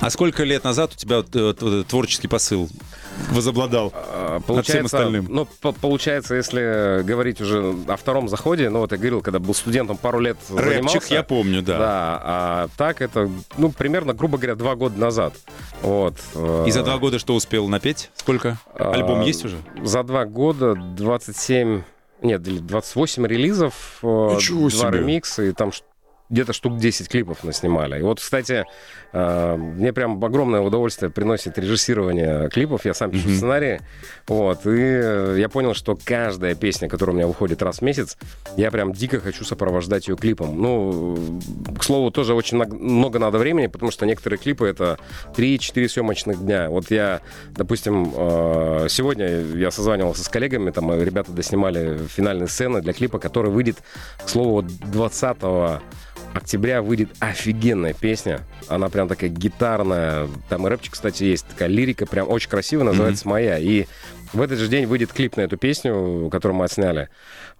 А 0.00 0.10
сколько 0.10 0.44
лет 0.44 0.64
назад 0.64 0.92
у 0.94 0.96
тебя 0.96 1.22
э, 1.32 1.50
этот 1.50 1.86
творческий 1.86 2.28
посыл 2.28 2.68
возобладал? 3.30 3.92
А, 3.94 4.40
Над 4.48 4.64
всем 4.66 4.86
остальным. 4.86 5.26
Ну, 5.28 5.46
по- 5.60 5.72
получается, 5.72 6.34
если 6.34 7.02
говорить 7.02 7.40
уже 7.40 7.74
о 7.88 7.96
втором 7.96 8.28
заходе, 8.28 8.68
ну 8.70 8.80
вот 8.80 8.92
я 8.92 8.98
говорил, 8.98 9.20
когда 9.22 9.38
был 9.38 9.54
студентом 9.54 9.96
пару 9.96 10.18
лет 10.20 10.36
Рэпчик, 10.50 10.72
занимался. 10.74 11.14
я 11.14 11.22
помню, 11.22 11.62
да. 11.62 11.78
Да, 11.78 12.20
а 12.24 12.68
так 12.76 13.00
это, 13.02 13.30
ну, 13.58 13.70
примерно, 13.70 14.12
грубо 14.12 14.38
говоря, 14.38 14.54
два 14.54 14.74
года 14.74 14.98
назад. 14.98 15.34
Вот. 15.82 16.14
И 16.66 16.70
за 16.70 16.82
два 16.82 16.98
года 16.98 17.18
что 17.18 17.34
успел 17.34 17.68
напеть? 17.68 18.10
Сколько? 18.14 18.58
Альбом 18.74 19.20
А, 19.20 19.24
есть 19.24 19.44
уже? 19.44 19.56
За 19.82 20.02
два 20.02 20.24
года 20.24 20.74
27, 20.74 21.82
нет, 22.22 22.46
или 22.46 22.58
28 22.58 23.26
релизов, 23.26 23.98
э, 24.02 24.06
Ничего 24.06 24.68
два 24.68 24.88
себе. 24.88 24.98
ремикса, 24.98 25.42
и 25.42 25.52
там 25.52 25.72
ш- 25.72 25.82
где-то 26.32 26.54
штук 26.54 26.78
10 26.78 27.08
клипов 27.08 27.44
наснимали. 27.44 28.00
И 28.00 28.02
вот, 28.02 28.18
кстати, 28.18 28.64
э, 29.12 29.56
мне 29.56 29.92
прям 29.92 30.22
огромное 30.24 30.60
удовольствие 30.60 31.10
приносит 31.10 31.58
режиссирование 31.58 32.48
клипов. 32.48 32.86
Я 32.86 32.94
сам 32.94 33.10
пишу 33.10 33.28
сценарии. 33.28 33.82
Вот. 34.26 34.66
И 34.66 34.70
э, 34.70 35.36
я 35.38 35.50
понял, 35.50 35.74
что 35.74 35.96
каждая 36.02 36.54
песня, 36.54 36.88
которая 36.88 37.12
у 37.12 37.16
меня 37.16 37.26
выходит 37.26 37.62
раз 37.62 37.78
в 37.78 37.82
месяц, 37.82 38.16
я 38.56 38.70
прям 38.70 38.92
дико 38.94 39.20
хочу 39.20 39.44
сопровождать 39.44 40.08
ее 40.08 40.16
клипом. 40.16 40.58
Ну, 40.60 41.38
к 41.78 41.84
слову, 41.84 42.10
тоже 42.10 42.32
очень 42.32 42.56
много 42.56 43.18
надо 43.18 43.36
времени, 43.36 43.66
потому 43.66 43.92
что 43.92 44.06
некоторые 44.06 44.38
клипы 44.38 44.66
это 44.66 44.98
3-4 45.36 45.86
съемочных 45.88 46.42
дня. 46.42 46.70
Вот 46.70 46.90
я, 46.90 47.20
допустим, 47.50 48.10
э, 48.16 48.86
сегодня 48.88 49.28
я 49.54 49.70
созванивался 49.70 50.24
с 50.24 50.28
коллегами, 50.30 50.70
там 50.70 50.90
э, 50.92 51.04
ребята 51.04 51.30
доснимали 51.30 51.98
финальные 52.06 52.48
сцены 52.48 52.80
для 52.80 52.94
клипа, 52.94 53.18
который 53.18 53.50
выйдет, 53.50 53.82
к 54.24 54.30
слову, 54.30 54.62
вот 54.62 54.66
20 54.66 55.82
октября 56.34 56.82
выйдет 56.82 57.10
офигенная 57.20 57.92
песня. 57.94 58.40
Она 58.68 58.88
прям 58.88 59.08
такая 59.08 59.30
гитарная. 59.30 60.28
Там 60.48 60.66
и 60.66 60.70
рэпчик, 60.70 60.92
кстати, 60.92 61.24
есть. 61.24 61.46
Такая 61.46 61.68
лирика 61.68 62.06
прям 62.06 62.28
очень 62.28 62.50
красивая, 62.50 62.84
называется 62.84 63.28
«Моя». 63.28 63.58
И 63.58 63.86
В 64.32 64.40
этот 64.40 64.58
же 64.58 64.68
день 64.68 64.86
выйдет 64.86 65.12
клип 65.12 65.36
на 65.36 65.42
эту 65.42 65.56
песню, 65.56 66.28
которую 66.30 66.56
мы 66.58 66.64
отсняли. 66.64 67.08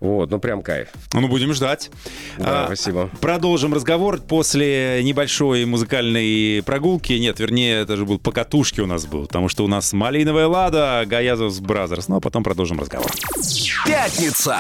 Вот, 0.01 0.31
ну 0.31 0.39
прям 0.41 0.63
кайф. 0.63 0.89
Ну, 1.13 1.29
будем 1.29 1.53
ждать. 1.53 1.91
Да, 2.39 2.65
А, 2.65 2.67
спасибо. 2.67 3.09
Продолжим 3.21 3.73
разговор 3.73 4.21
после 4.21 5.01
небольшой 5.05 5.65
музыкальной 5.65 6.63
прогулки. 6.65 7.13
Нет, 7.13 7.39
вернее, 7.39 7.83
это 7.83 7.97
же 7.97 8.05
был 8.05 8.19
покатушки 8.19 8.81
у 8.81 8.87
нас 8.87 9.07
был, 9.07 9.27
потому 9.27 9.49
что 9.49 9.65
у 9.65 9.69
нас 9.69 9.93
«Малиновая 9.93 10.47
лада», 10.49 11.05
«Gayazovs 11.07 11.61
Brothers». 11.61 12.09
Ну, 12.09 12.17
а 12.17 12.21
потом 12.21 12.43
продолжим 12.43 12.81
разговор. 12.81 13.11
Пятница. 13.87 14.57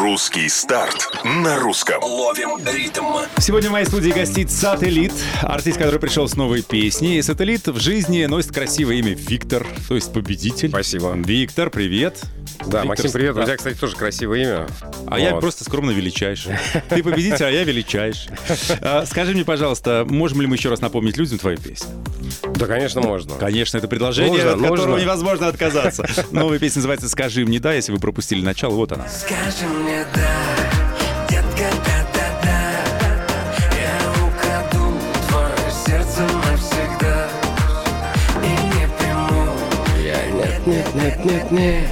Русский 0.00 0.48
старт 0.48 1.08
на 1.24 1.58
русском. 1.58 2.02
Ловим 2.02 2.58
ритм. 2.66 3.04
Сегодня 3.38 3.70
в 3.70 3.72
моей 3.72 3.86
студии 3.86 4.10
гостит 4.10 4.50
Сателлит, 4.50 5.12
артист, 5.42 5.78
который 5.78 6.00
пришел 6.00 6.28
с 6.28 6.36
новой 6.36 6.62
песней. 6.62 7.18
И 7.18 7.22
Сателлит 7.22 7.66
в 7.68 7.80
жизни 7.80 8.26
носит 8.26 8.52
красивое 8.52 8.96
имя 8.96 9.14
Виктор, 9.14 9.66
то 9.88 9.94
есть 9.94 10.12
победитель. 10.12 10.68
Спасибо. 10.70 11.14
Виктор, 11.28 11.68
привет. 11.68 12.22
Да, 12.60 12.64
Виктор, 12.64 12.84
Максим, 12.86 13.12
привет. 13.12 13.34
да. 13.34 13.42
У 13.42 13.44
тебя, 13.44 13.56
кстати, 13.58 13.76
тоже 13.76 13.94
красивое 13.96 14.38
имя. 14.44 14.66
А 15.08 15.20
я 15.20 15.34
Вот. 15.34 15.40
просто 15.42 15.62
скромно 15.62 15.90
величайший. 15.90 16.54
Ты 16.88 17.02
победитель, 17.02 17.44
а 17.44 17.50
я 17.50 17.64
величайший. 17.64 18.30
А, 18.80 19.04
Скажи 19.04 19.34
мне, 19.34 19.44
пожалуйста, 19.44 20.06
можем 20.08 20.40
ли 20.40 20.46
мы 20.46 20.56
еще 20.56 20.70
раз 20.70 20.80
напомнить 20.80 21.18
людям 21.18 21.38
твою 21.38 21.58
песню? 21.58 21.90
Да, 22.54 22.64
конечно, 22.64 23.02
можно. 23.02 23.34
Конечно, 23.34 23.76
это 23.76 23.88
предложение, 23.88 24.32
Нужно, 24.42 24.52
от 24.54 24.60
которого 24.62 24.86
нужно. 24.86 25.02
невозможно 25.02 25.48
отказаться. 25.48 26.08
Новая 26.30 26.58
песня 26.58 26.78
называется 26.78 27.10
«Скажи 27.10 27.44
мне 27.44 27.60
да», 27.60 27.74
если 27.74 27.92
вы 27.92 27.98
пропустили 27.98 28.40
начало, 28.42 28.72
вот 28.76 28.92
она. 28.92 29.06
Скажи 29.10 29.68
мне 29.68 30.06
да, 30.14 31.26
детка, 31.28 31.70
нет, 40.68 40.94
нет, 40.94 41.24
нет, 41.24 41.50
нет, 41.50 41.84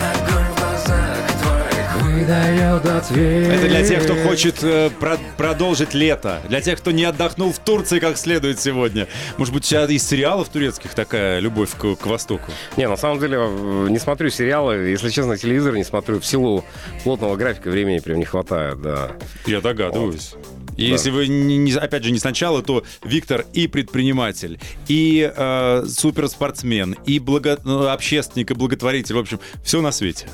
Огонь 0.00 0.44
в 0.44 0.58
глазах 0.58 1.42
твоих 1.42 2.02
выдает 2.02 2.86
ответ 2.86 3.52
Это 3.52 3.68
для 3.68 3.86
тех, 3.86 4.04
кто 4.04 4.14
хочет 4.16 4.62
э, 4.62 4.90
про- 4.98 5.18
продолжить 5.36 5.92
лето. 5.94 6.40
Для 6.48 6.60
тех, 6.60 6.78
кто 6.78 6.90
не 6.90 7.04
отдохнул 7.04 7.52
в 7.52 7.58
Турции 7.58 7.98
как 7.98 8.16
следует 8.16 8.60
сегодня. 8.60 9.06
Может 9.36 9.52
быть, 9.52 9.64
у 9.64 9.68
тебя 9.68 9.84
из 9.84 10.06
сериалов 10.06 10.48
турецких 10.48 10.94
такая 10.94 11.40
любовь 11.40 11.70
к, 11.76 11.96
к 11.96 12.06
Востоку? 12.06 12.50
Не, 12.76 12.88
на 12.88 12.96
самом 12.96 13.18
деле, 13.20 13.38
э, 13.40 13.86
не 13.90 13.98
смотрю 13.98 14.30
сериалы, 14.30 14.74
если 14.88 15.10
честно, 15.10 15.36
телевизор 15.36 15.74
не 15.74 15.84
смотрю. 15.84 16.20
В 16.20 16.26
силу 16.26 16.64
плотного 17.04 17.36
графика 17.36 17.68
времени 17.68 17.98
прям 17.98 18.18
не 18.18 18.24
хватает, 18.24 18.80
да. 18.80 19.10
Я 19.46 19.60
догадываюсь. 19.60 20.34
И 20.78 20.84
если 20.84 21.10
вы, 21.10 21.28
не- 21.28 21.56
не- 21.58 21.72
опять 21.72 22.04
же, 22.04 22.10
не 22.10 22.18
сначала, 22.18 22.62
то 22.62 22.84
Виктор 23.04 23.44
и 23.52 23.66
предприниматель, 23.66 24.58
и 24.86 25.30
э, 25.36 25.84
суперспортсмен, 25.86 26.96
и 27.04 27.18
благо- 27.18 27.60
ну, 27.64 27.88
общественник, 27.88 28.50
и 28.50 28.54
благотворитель. 28.54 29.14
В 29.14 29.18
общем, 29.18 29.40
все 29.64 29.80
на 29.80 29.92
свете. 29.92 30.28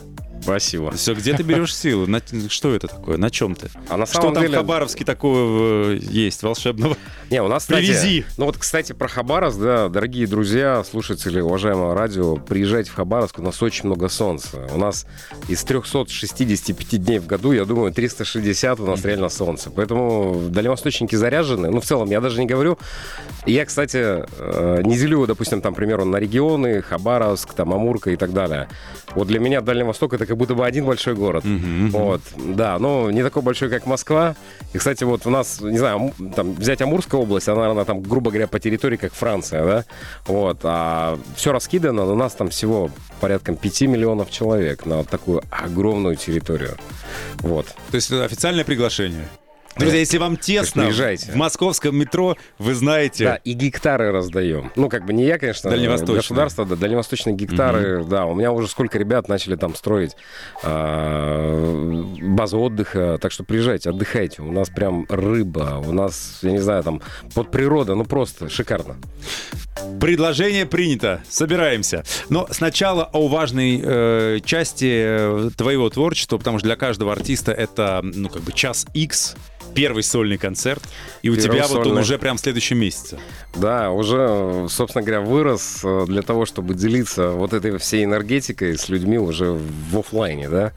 Спасибо. 0.45 0.91
Все, 0.93 1.15
где 1.15 1.35
ты 1.35 1.43
берешь 1.43 1.75
силу? 1.75 2.07
На- 2.07 2.21
что 2.49 2.75
это 2.75 2.87
такое? 2.87 3.17
На 3.17 3.31
чем 3.31 3.55
ты? 3.55 3.71
А 3.89 3.97
на 3.97 4.05
Что 4.05 4.21
самом 4.21 4.35
там 4.35 4.43
деле... 4.43 4.59
в 4.59 4.61
Хабаровске 4.61 5.05
такого 5.05 5.93
э, 5.93 5.99
есть 6.01 6.43
волшебного? 6.43 6.97
Не, 7.31 7.43
у 7.43 7.49
нас, 7.49 7.63
кстати, 7.63 7.87
Привези. 7.87 8.25
Ну 8.37 8.45
вот, 8.45 8.59
кстати, 8.59 8.93
про 8.93 9.09
Хабаровск, 9.09 9.59
да, 9.59 9.89
дорогие 9.89 10.27
друзья, 10.27 10.85
слушатели, 10.85 11.41
уважаемого 11.41 11.95
радио, 11.95 12.37
приезжайте 12.37 12.91
в 12.91 12.95
Хабаровск, 12.95 13.39
у 13.39 13.43
нас 13.43 13.63
очень 13.63 13.87
много 13.87 14.11
солнца. 14.11 14.69
У 14.73 14.77
нас 14.77 15.07
из 15.49 15.65
365 15.65 17.03
дней 17.03 17.19
в 17.21 17.27
году, 17.27 17.53
я 17.53 17.65
думаю, 17.65 17.93
360 17.93 18.81
у 18.81 18.87
нас 18.87 19.03
реально 19.05 19.31
солнце. 19.31 19.71
Поэтому 19.71 20.49
дальневосточники 20.51 21.17
заряжены. 21.17 21.71
Ну, 21.71 21.81
в 21.81 21.85
целом, 21.85 22.11
я 22.11 22.21
даже 22.21 22.39
не 22.39 22.47
говорю. 22.47 22.79
Я, 23.47 23.65
кстати, 23.65 23.97
э, 23.97 24.83
не 24.85 24.99
делю, 24.99 25.27
допустим, 25.27 25.63
там, 25.63 25.73
к 25.73 25.77
примеру, 25.77 26.05
на 26.05 26.19
регионы, 26.19 26.83
Хабаровск, 26.83 27.55
там, 27.55 27.73
Амурка 27.73 28.11
и 28.11 28.17
так 28.17 28.35
далее. 28.35 28.69
Вот 29.15 29.29
для 29.29 29.41
меня 29.41 29.61
Дальний 29.61 29.85
Восток 29.85 30.13
это 30.13 30.27
как 30.35 30.39
будто 30.39 30.55
бы 30.57 30.67
один 30.67 30.85
большой 30.85 31.15
город. 31.15 31.45
Вот, 31.45 32.21
да, 32.37 32.79
но 32.81 33.09
не 33.13 33.23
такой 33.23 33.43
большой, 33.43 33.71
как 33.71 33.87
Москва. 33.87 34.35
И, 34.73 34.79
кстати, 34.79 35.05
вот 35.05 35.27
у 35.27 35.31
нас, 35.31 35.61
не 35.61 35.79
знаю, 35.79 36.13
там, 36.35 36.55
взять 36.55 36.83
Амурская 36.83 37.21
область, 37.21 37.49
она, 37.49 37.71
она 37.71 37.85
там, 37.85 38.03
грубо 38.03 38.33
говоря, 38.33 38.49
по 38.49 38.59
территории, 38.59 38.97
как 38.97 39.15
Франция, 39.15 39.65
да? 39.65 39.85
Вот, 40.27 40.59
а 40.65 41.21
все 41.37 41.53
раскидано, 41.53 42.05
но 42.05 42.13
у 42.13 42.17
нас 42.17 42.33
там 42.33 42.51
всего 42.51 42.91
порядка 43.21 43.55
5 43.55 43.83
миллионов 43.83 44.31
человек 44.33 44.87
на 44.87 44.99
вот 44.99 45.09
такую 45.09 45.43
огромную 45.51 46.17
территорию. 46.17 46.77
Вот. 47.39 47.67
То 47.91 47.95
есть 47.95 48.11
это 48.11 48.25
официальное 48.25 48.65
приглашение. 48.65 49.29
Друзья, 49.77 49.99
если 49.99 50.19
вам 50.19 50.37
тесно 50.37 50.89
в 50.91 51.35
московском 51.35 51.97
метро, 51.97 52.37
вы 52.59 52.75
знаете, 52.75 53.25
Да, 53.25 53.35
и 53.37 53.53
гектары 53.55 54.13
раздаем. 54.13 54.71
Ну, 54.77 54.89
как 54.89 55.05
бы 55.05 55.13
не 55.13 55.25
я, 55.25 55.39
конечно, 55.39 55.71
государство, 56.15 56.65
да, 56.65 56.77
дальневосточные 56.77 57.35
гектары, 57.35 58.05
да. 58.05 58.27
У 58.27 58.35
меня 58.35 58.53
уже 58.53 58.69
сколько 58.69 58.99
ребят 58.99 59.29
начали 59.29 59.57
там 59.57 59.75
строить 59.75 60.17
а, 60.63 62.05
базу 62.23 62.61
отдыха, 62.61 63.19
так 63.21 63.33
что 63.33 63.43
приезжайте, 63.45 63.91
отдыхайте. 63.91 64.43
У 64.43 64.53
нас 64.53 64.69
прям 64.69 65.07
рыба, 65.09 65.83
у 65.85 65.93
нас, 65.93 66.39
я 66.43 66.53
не 66.53 66.61
знаю, 66.61 66.83
там 66.85 67.03
под 67.35 67.51
природа, 67.51 67.95
ну 67.95 68.05
просто 68.05 68.49
шикарно. 68.49 68.97
предложение 70.01 70.67
принято, 70.67 71.23
собираемся. 71.29 72.05
Но 72.29 72.47
сначала 72.51 73.11
о 73.13 73.29
важной 73.29 73.81
э, 73.83 74.41
части 74.45 74.91
э, 74.91 75.51
твоего 75.57 75.91
творчества, 75.91 76.39
потому 76.39 76.59
что 76.59 76.69
для 76.69 76.77
каждого 76.77 77.13
артиста 77.13 77.53
это, 77.53 78.01
ну, 78.03 78.29
как 78.29 78.43
бы 78.43 78.53
час 78.53 78.87
X, 78.95 79.37
первый 79.75 80.03
сольный 80.03 80.39
концерт, 80.39 80.83
и 81.23 81.31
у 81.31 81.37
Первый 81.37 81.57
тебя 81.59 81.67
вот 81.69 81.79
он 81.79 81.85
сольный. 81.85 82.03
уже 82.03 82.19
прям 82.19 82.37
в 82.37 82.41
следующем 82.41 82.79
месяце. 82.79 83.19
Да, 83.57 83.91
уже, 83.91 84.67
собственно 84.69 85.03
говоря, 85.03 85.21
вырос 85.21 85.81
э, 85.85 86.05
для 86.07 86.23
того, 86.23 86.47
чтобы 86.47 86.75
делиться 86.75 87.31
вот 87.31 87.53
этой 87.53 87.79
всей 87.79 88.05
энергетикой 88.05 88.77
с 88.77 88.89
людьми 88.89 89.19
уже 89.19 89.53
в 89.53 89.99
оффлайне, 89.99 90.49
да. 90.49 90.73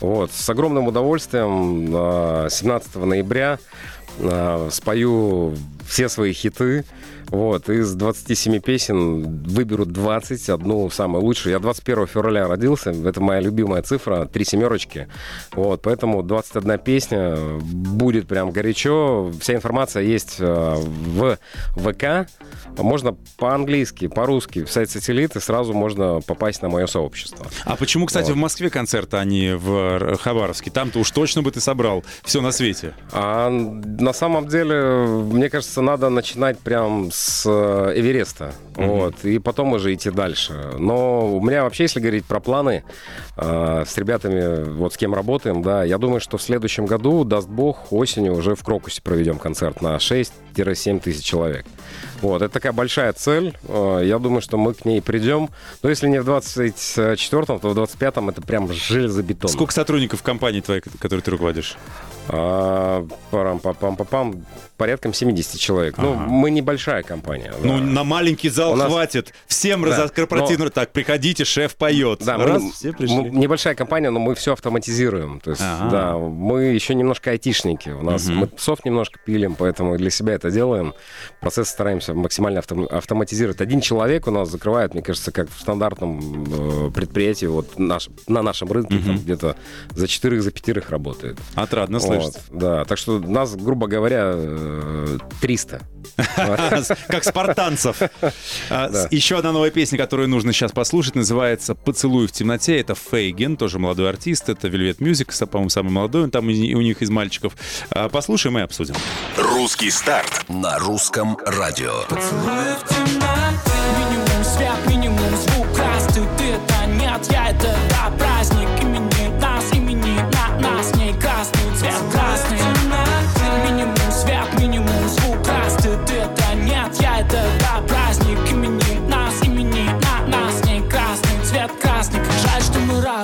Вот, 0.00 0.32
с 0.32 0.48
огромным 0.48 0.86
удовольствием 0.88 1.88
э, 1.94 2.48
17 2.50 2.96
ноября 2.96 3.58
э, 4.18 4.68
спою 4.72 5.54
все 5.86 6.08
свои 6.08 6.32
хиты. 6.32 6.84
Вот, 7.28 7.68
из 7.68 7.94
27 7.94 8.60
песен 8.60 9.42
выберут 9.44 9.92
20, 9.92 10.48
одну 10.48 10.88
самую 10.90 11.24
лучшую. 11.24 11.52
Я 11.52 11.58
21 11.58 12.06
февраля 12.06 12.48
родился, 12.48 12.90
это 12.90 13.20
моя 13.20 13.40
любимая 13.40 13.82
цифра, 13.82 14.24
три 14.24 14.44
семерочки. 14.44 15.08
Вот, 15.52 15.82
поэтому 15.82 16.22
21 16.22 16.78
песня 16.78 17.36
будет 17.60 18.26
прям 18.26 18.50
горячо. 18.50 19.30
Вся 19.40 19.54
информация 19.54 20.02
есть 20.02 20.36
э, 20.38 20.74
в 20.76 21.38
ВК. 21.76 22.30
Можно 22.78 23.16
по-английски, 23.36 24.08
по-русски, 24.08 24.64
в 24.64 24.70
сайт 24.70 24.90
сателлит, 24.90 25.36
и 25.36 25.40
сразу 25.40 25.74
можно 25.74 26.20
попасть 26.20 26.62
на 26.62 26.68
мое 26.68 26.86
сообщество. 26.86 27.46
А 27.64 27.76
почему, 27.76 28.06
кстати, 28.06 28.28
Вот. 28.28 28.36
в 28.36 28.38
Москве 28.38 28.70
концерт, 28.70 29.12
а 29.14 29.24
не 29.24 29.54
в 29.54 29.70
э, 30.00 30.16
Хабаровске? 30.16 30.70
Там-то 30.70 30.98
уж 30.98 31.10
точно 31.10 31.42
бы 31.42 31.50
ты 31.50 31.60
собрал 31.60 32.04
все 32.24 32.40
на 32.40 32.52
свете. 32.52 32.94
А 33.12 33.50
на 33.50 34.12
самом 34.12 34.48
деле, 34.48 35.06
мне 35.06 35.50
кажется, 35.50 35.82
надо 35.82 36.08
начинать 36.08 36.58
прям 36.58 37.10
с 37.12 37.17
э, 37.46 37.92
Эвереста. 37.96 38.52
Вот, 38.74 39.24
и 39.24 39.38
потом 39.38 39.72
уже 39.72 39.92
идти 39.94 40.10
дальше. 40.10 40.72
Но 40.78 41.36
у 41.36 41.40
меня 41.40 41.64
вообще, 41.64 41.84
если 41.84 42.00
говорить 42.00 42.24
про 42.24 42.40
планы 42.40 42.84
э, 43.36 43.84
с 43.86 43.96
ребятами, 43.96 44.64
вот 44.64 44.94
с 44.94 44.96
кем 44.96 45.14
работаем, 45.14 45.62
да, 45.62 45.84
я 45.84 45.98
думаю, 45.98 46.20
что 46.20 46.38
в 46.38 46.42
следующем 46.42 46.86
году, 46.86 47.24
даст 47.24 47.48
бог, 47.48 47.92
осенью 47.92 48.34
уже 48.34 48.54
в 48.54 48.62
Крокусе 48.62 49.02
проведем 49.02 49.38
концерт 49.38 49.82
на 49.82 49.96
6-7 49.96 51.00
тысяч 51.00 51.24
человек. 51.24 51.66
Вот, 52.20 52.42
это 52.42 52.52
такая 52.52 52.72
большая 52.72 53.12
цель. 53.12 53.56
Э, 53.68 54.02
Я 54.04 54.18
думаю, 54.18 54.40
что 54.40 54.56
мы 54.56 54.74
к 54.74 54.84
ней 54.84 55.00
придем. 55.02 55.50
Но 55.82 55.88
если 55.88 56.08
не 56.08 56.20
в 56.20 56.28
24-м, 56.28 57.60
то 57.60 57.68
в 57.70 57.78
25-м 57.78 58.28
это 58.28 58.42
прям 58.42 58.72
железобетон. 58.72 59.50
Сколько 59.50 59.72
сотрудников 59.72 60.22
компании 60.22 60.60
твоей, 60.60 60.82
которой 61.00 61.20
ты 61.20 61.30
руководишь? 61.30 61.76
А, 62.28 63.06
порядком 64.78 65.12
70 65.12 65.60
человек. 65.60 65.98
Ну, 65.98 66.12
Ага. 66.14 66.22
мы 66.28 66.50
небольшая 66.50 67.02
компания. 67.02 67.52
да. 67.52 67.68
Ну, 67.68 67.76
на 67.78 68.04
маленький 68.04 68.48
зал 68.48 68.72
У 68.72 68.76
нас- 68.76 68.88
хватит. 68.90 69.34
Всем 69.46 69.82
Да, 69.82 69.96
раз 69.98 70.10
корпоративно. 70.10 70.70
Так, 70.70 70.92
приходите, 70.92 71.44
шеф 71.44 71.74
поет. 71.76 72.20
Да, 72.24 72.36
раз, 72.38 72.62
мы- 72.62 72.72
все 72.72 72.92
пришли. 72.92 73.16
мы 73.16 73.28
небольшая 73.30 73.74
компания, 73.74 74.10
но 74.10 74.20
мы 74.20 74.34
все 74.34 74.52
автоматизируем. 74.52 75.40
То 75.40 75.50
есть, 75.50 75.62
Ага. 75.62 75.90
да, 75.90 76.16
мы 76.16 76.62
еще 76.64 76.94
немножко 76.94 77.30
айтишники. 77.30 77.90
У 77.90 78.02
нас 78.02 78.26
мы 78.28 78.48
софт 78.56 78.84
немножко 78.84 79.18
пилим, 79.24 79.54
поэтому 79.56 79.96
для 79.98 80.10
себя 80.10 80.34
это 80.34 80.50
делаем. 80.50 80.94
Процесс 81.40 81.68
стараемся 81.68 82.14
максимально 82.14 82.60
автом- 82.60 82.86
автоматизировать. 82.86 83.60
Один 83.60 83.80
человек 83.80 84.26
у 84.28 84.30
нас 84.30 84.48
закрывает, 84.48 84.94
мне 84.94 85.02
кажется, 85.02 85.32
как 85.32 85.50
в 85.50 85.60
стандартном 85.60 86.44
э, 86.88 86.90
предприятии, 86.92 87.46
вот 87.46 87.78
наш, 87.78 88.08
на 88.28 88.42
нашем 88.42 88.70
рынке, 88.70 88.98
там 89.04 89.18
где-то 89.18 89.56
за 89.90 90.06
четырех, 90.06 90.42
за 90.42 90.50
пятерых 90.52 90.90
работает. 90.90 91.36
Отрадно 91.56 91.98
слышать. 91.98 92.38
Вот, 92.50 92.58
да, 92.60 92.84
так 92.84 92.96
что 92.98 93.18
нас, 93.18 93.56
грубо 93.56 93.88
говоря, 93.88 94.32
э, 94.34 94.67
300. 95.40 95.80
Как 97.08 97.24
спартанцев. 97.24 98.00
А, 98.70 98.88
Да. 98.88 99.08
Еще 99.10 99.38
одна 99.38 99.52
новая 99.52 99.70
песня, 99.70 99.98
которую 99.98 100.28
нужно 100.28 100.52
сейчас 100.52 100.72
послушать, 100.72 101.14
называется 101.14 101.74
«Поцелуй 101.74 102.26
в 102.26 102.32
темноте». 102.32 102.78
Это 102.78 102.94
Фейген, 102.94 103.56
тоже 103.56 103.78
молодой 103.78 104.08
артист. 104.08 104.48
Это 104.48 104.68
Velvet 104.68 104.98
Music, 104.98 105.46
по-моему, 105.46 105.70
самый 105.70 105.90
молодой 105.90 106.24
он 106.24 106.30
там 106.30 106.46
у 106.46 106.50
них 106.50 107.02
из 107.02 107.10
мальчиков. 107.10 107.54
А, 107.90 108.08
Послушаем 108.08 108.58
и 108.58 108.62
обсудим. 108.62 108.94
Русский 109.36 109.90
старт 109.90 110.44
на 110.48 110.78
русском 110.78 111.38
радио. 111.46 112.02
Поцелуй 112.08 112.74
в 112.74 112.88
темноте 112.88 113.78
Минимум 113.98 114.44
свет, 114.44 114.86
минимум 114.88 115.36
звук 115.36 115.78
Раз, 115.78 116.06
ты, 116.08 116.20
ты 116.36 116.44
это 116.44 116.86
нет, 116.86 117.26
я 117.30 117.50
это 117.50 117.76
да, 117.90 118.27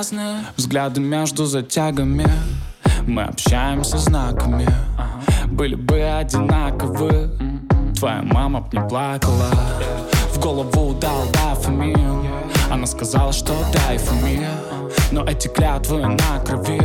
разные. 0.05 0.37
Взгляды 0.57 1.01
между 1.01 1.45
затягами, 1.45 2.27
мы 3.07 3.23
общаемся 3.23 3.97
знаками. 3.97 4.67
Были 5.47 5.75
бы 5.75 6.01
одинаковы, 6.01 7.31
твоя 7.97 8.21
мама 8.21 8.61
б 8.61 8.67
не 8.73 8.87
плакала. 8.87 9.49
В 10.33 10.39
голову 10.39 10.93
дал 10.99 11.23
дофамин 11.31 12.27
Она 12.69 12.85
сказала, 12.85 13.31
что 13.31 13.53
дай 13.71 13.97
фамилия 13.97 14.51
Но 15.11 15.23
эти 15.23 15.47
клятвы 15.47 16.05
на 16.05 16.39
крови 16.43 16.81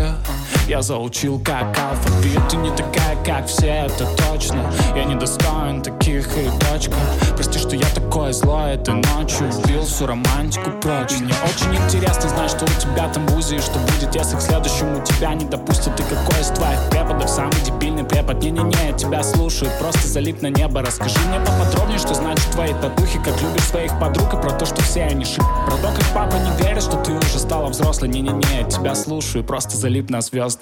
Я 0.70 0.82
заучил 0.82 1.40
как 1.40 1.76
алфавит. 1.76 2.48
Ты 2.48 2.56
не 2.58 2.70
такая, 2.70 3.16
как 3.26 3.48
все, 3.48 3.86
это 3.86 4.06
точно. 4.28 4.72
Я 4.94 5.02
не 5.02 5.16
достоин 5.16 5.82
таких 5.82 6.28
и 6.38 6.48
точка. 6.70 6.94
Прости, 7.34 7.58
что 7.58 7.74
я 7.74 7.86
такой 7.92 8.32
злой 8.32 8.74
Этой 8.74 8.94
ночью 8.94 9.48
убил 9.48 9.82
всю 9.82 10.06
романтику 10.06 10.70
прочь. 10.80 11.18
Мне 11.18 11.34
очень 11.42 11.74
интересно 11.74 12.28
знать, 12.28 12.50
что 12.52 12.66
у 12.66 12.80
тебя 12.80 13.08
там 13.08 13.26
в 13.26 13.36
УЗИ 13.36 13.58
что 13.58 13.80
будет, 13.80 14.14
если 14.14 14.36
к 14.36 14.40
следующему 14.40 15.04
тебя 15.04 15.34
не 15.34 15.44
допустят. 15.44 15.98
И 15.98 16.04
какой 16.04 16.40
из 16.40 16.50
твоих 16.56 16.78
преподов 16.90 17.28
самый 17.28 17.60
дебильный 17.64 18.04
препод? 18.04 18.40
Не-не-не, 18.40 18.90
я 18.90 18.92
тебя 18.92 19.24
слушаю, 19.24 19.72
просто 19.80 20.06
залип 20.06 20.40
на 20.40 20.50
небо. 20.50 20.82
Расскажи 20.82 21.18
мне 21.30 21.40
поподробнее, 21.40 21.98
что 21.98 22.14
значит 22.14 22.48
твои 22.52 22.72
татухи 22.74 23.18
Как 23.24 23.42
любишь 23.42 23.64
своих 23.64 23.98
подруг 23.98 24.32
и 24.34 24.36
про 24.36 24.52
то, 24.52 24.66
что 24.66 24.80
все 24.82 25.02
они 25.02 25.24
шип. 25.24 25.42
Про 25.66 25.76
то, 25.78 25.92
как 25.96 26.04
папа 26.14 26.36
не 26.36 26.64
верит, 26.64 26.84
что 26.84 26.96
ты 26.98 27.10
уже 27.10 27.40
стала 27.40 27.66
взрослой. 27.66 28.08
Не-не-не, 28.08 28.60
я 28.60 28.62
тебя 28.70 28.94
слушаю, 28.94 29.42
просто 29.42 29.76
залип 29.76 30.10
на 30.10 30.20
звезды 30.20 30.59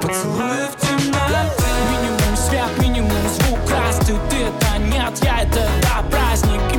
Поцелуй 0.00 0.68
в 0.68 0.76
темноте. 0.80 1.70
Минимум 1.90 2.36
свет, 2.36 2.78
минимум 2.78 3.10
звук. 3.28 3.58
Раз 3.70 3.98
ты, 3.98 4.14
ты 4.30 4.36
это 4.44 4.78
нет, 4.78 5.18
я 5.24 5.42
это 5.42 5.66
да 5.82 6.02
Праздник 6.10 6.69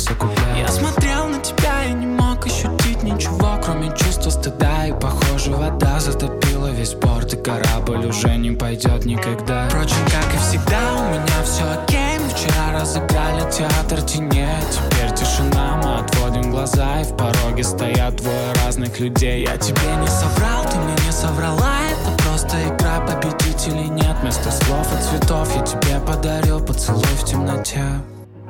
Рождался 0.00 0.14
куплет 0.14 0.56
Я 0.56 0.68
смотрел 0.68 1.28
на 1.28 1.40
тебя 1.40 1.84
и 1.84 1.92
не 1.92 2.06
мог 2.06 2.46
ощутить 2.46 3.02
ничего 3.02 3.58
Кроме 3.62 3.88
чувства 3.96 4.30
стыда 4.30 4.86
И 4.86 4.92
похоже 4.92 5.50
вода 5.50 6.00
затопила 6.00 6.68
весь 6.68 6.94
порт 6.94 7.34
И 7.34 7.36
корабль 7.36 8.06
уже 8.06 8.36
не 8.36 8.52
пойдет 8.52 9.04
никогда. 9.04 9.68
Впрочем, 9.68 10.04
как 10.06 10.34
и 10.34 10.38
всегда 10.38 10.78
у 10.96 11.10
меня 11.10 11.42
все 11.44 11.64
окей 11.64 12.18
Мы 12.18 12.28
вчера 12.30 12.72
разыграли 12.72 13.50
театр 13.50 14.02
теней 14.02 14.46
Теперь 14.70 15.14
тишина, 15.14 15.80
мы 15.82 15.98
отводим 15.98 16.50
глаза 16.50 17.00
И 17.00 17.04
в 17.04 17.16
пороге 17.16 17.64
стоят 17.64 18.16
двое 18.16 18.52
разных 18.64 18.98
людей. 19.00 19.44
Я 19.44 19.56
тебе 19.58 19.96
не 20.00 20.08
соврал, 20.08 20.64
ты 20.64 20.78
мне 20.78 20.94
не 21.04 21.12
соврала 21.12 21.76
Это 21.90 22.22
просто 22.22 22.56
игра, 22.68 23.00
победить 23.00 23.66
или 23.66 23.88
нет 23.88 24.16
Вместо 24.22 24.50
слов 24.50 24.86
и 24.98 25.02
цветов 25.02 25.54
я 25.56 25.62
тебе 25.62 26.00
подарил 26.06 26.60
Поцелуй 26.60 27.04
в 27.04 27.24
темноте 27.24 27.82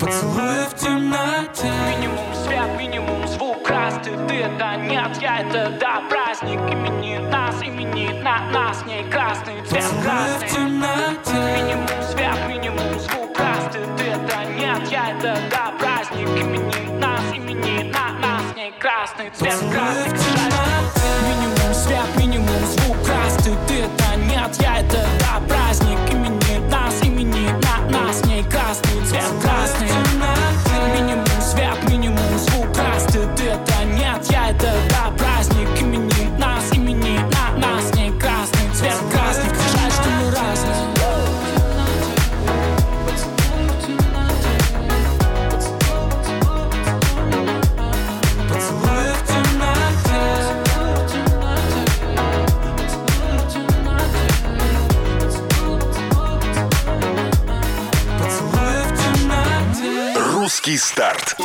Поцелуй 0.01 0.65
в 0.71 0.75
темноте. 0.77 1.71
Минимум 1.91 2.35
свет, 2.35 2.79
минимум 2.79 3.29
звук. 3.29 3.69
Раз 3.69 3.97
ты, 4.03 4.11
ты 4.27 4.35
это 4.37 4.77
нет, 4.77 5.11
я 5.21 5.41
это 5.41 5.77
да 5.79 5.90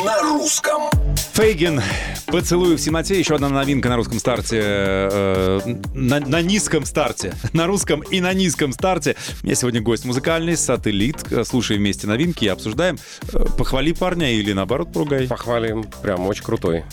на 0.06 0.22
русском. 0.22 0.84
Фейгин, 1.34 1.82
поцелуй 2.28 2.76
в 2.78 2.80
темноте. 2.80 3.20
Еще 3.20 3.36
одна 3.36 3.50
новинка 3.50 3.90
на 3.90 3.98
русском 3.98 4.20
старте. 4.20 4.62
э, 4.64 5.60
на, 5.94 6.20
на 6.20 6.42
низком 6.42 6.86
старте. 6.86 7.34
На 7.54 7.68
русском 7.68 8.02
и 8.02 8.22
на 8.22 8.34
низком 8.34 8.72
старте. 8.72 9.16
У 9.42 9.46
меня 9.46 9.56
сегодня 9.56 9.82
гость 9.82 10.06
музыкальный, 10.06 10.56
сателлит. 10.56 11.18
Слушаем 11.46 11.82
вместе 11.82 12.08
новинки 12.08 12.46
и 12.46 12.48
обсуждаем. 12.48 12.98
Э, 13.34 13.46
Похвали 13.58 13.92
парня 13.92 14.32
или 14.32 14.54
наоборот 14.54 14.94
поругай. 14.94 15.28
Похвалим, 15.28 15.84
прям 16.02 16.26
очень 16.28 16.44
крутой. 16.44 16.86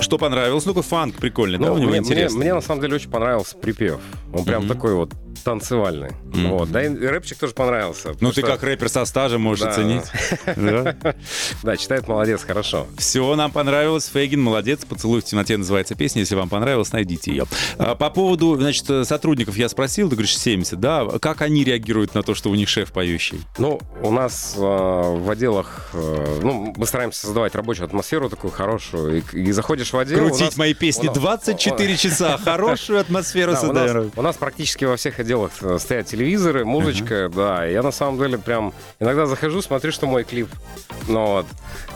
Что 0.00 0.18
понравилось? 0.18 0.64
Ну-ка, 0.66 0.82
фанк 0.82 1.16
прикольный, 1.16 1.58
да, 1.58 1.66
Ну, 1.66 1.74
у 1.74 1.78
него 1.78 1.90
мне, 1.90 2.00
мне, 2.00 2.08
интересный. 2.10 2.40
мне 2.40 2.54
на 2.54 2.60
самом 2.60 2.80
деле 2.82 2.94
очень 2.96 3.10
понравился 3.10 3.56
припев. 3.56 3.98
Он 4.32 4.44
прям 4.44 4.68
такой 4.68 4.94
вот 4.94 5.12
танцевальный. 5.44 6.10
Вот. 6.24 6.70
Да 6.70 6.82
и 6.84 6.88
рэпчик 6.88 7.38
тоже 7.38 7.52
понравился. 7.54 8.14
Ну 8.20 8.32
ты 8.32 8.40
что- 8.40 8.50
как 8.50 8.62
рэпер 8.62 8.88
со 8.88 9.04
стажем 9.04 9.40
можешь 9.42 9.64
Да. 9.64 9.70
оценить. 9.70 10.04
Да. 10.56 11.76
Читает 11.76 12.08
молодец, 12.08 12.42
хорошо. 12.44 12.86
Все, 12.98 13.34
нам 13.36 13.50
понравилось. 13.50 14.08
Фейгин, 14.12 14.40
молодец. 14.40 14.80
«Поцелуй 14.84 15.20
в 15.20 15.24
темноте» 15.24 15.56
называется 15.56 15.94
песня. 15.94 16.20
Если 16.20 16.34
вам 16.34 16.48
понравилось, 16.48 16.92
найдите 16.92 17.30
ее. 17.30 17.44
А, 17.78 17.94
По 17.94 18.10
поводу, 18.10 18.56
значит, 18.56 18.86
сотрудников 19.06 19.56
я 19.56 19.68
спросил, 19.68 20.08
ты 20.08 20.16
говоришь 20.16 20.36
70, 20.38 20.78
да? 20.80 21.06
Как 21.20 21.42
они 21.42 21.64
реагируют 21.64 22.14
на 22.14 22.22
то, 22.22 22.34
что 22.34 22.50
у 22.50 22.54
них 22.54 22.68
шеф 22.68 22.92
поющий? 22.92 23.40
Ну, 23.58 23.80
у 24.02 24.10
нас 24.10 24.54
э, 24.56 24.60
в 24.60 25.30
отделах, 25.30 25.90
э, 25.92 26.40
ну, 26.42 26.72
мы 26.76 26.86
стараемся 26.86 27.20
создавать 27.22 27.54
рабочую 27.54 27.86
атмосферу 27.86 28.28
такую 28.28 28.50
хорошую. 28.50 29.18
И, 29.32 29.38
и 29.38 29.52
заходишь 29.52 29.92
в 29.92 29.98
отдел... 29.98 30.18
Крутить 30.18 30.40
нас- 30.40 30.56
мои 30.56 30.74
песни 30.74 31.06
нас- 31.06 31.16
24 31.16 31.96
часа. 31.98 32.38
Хорошую 32.38 33.00
атмосферу 33.00 33.54
создаем. 33.54 34.10
у 34.16 34.22
нас 34.22 34.36
практически 34.36 34.84
во 34.84 34.96
всех 34.96 35.18
отделах 35.18 35.29
э, 35.62 35.78
стоят 35.78 36.06
телевизоры, 36.06 36.64
музычка, 36.64 37.30
да. 37.34 37.64
Я 37.64 37.82
на 37.82 37.90
самом 37.92 38.18
деле 38.18 38.38
прям 38.38 38.72
иногда 38.98 39.26
захожу, 39.26 39.62
смотрю, 39.62 39.92
что 39.92 40.06
мой 40.06 40.24
клип. 40.24 40.48
Ну 41.08 41.26
вот, 41.26 41.46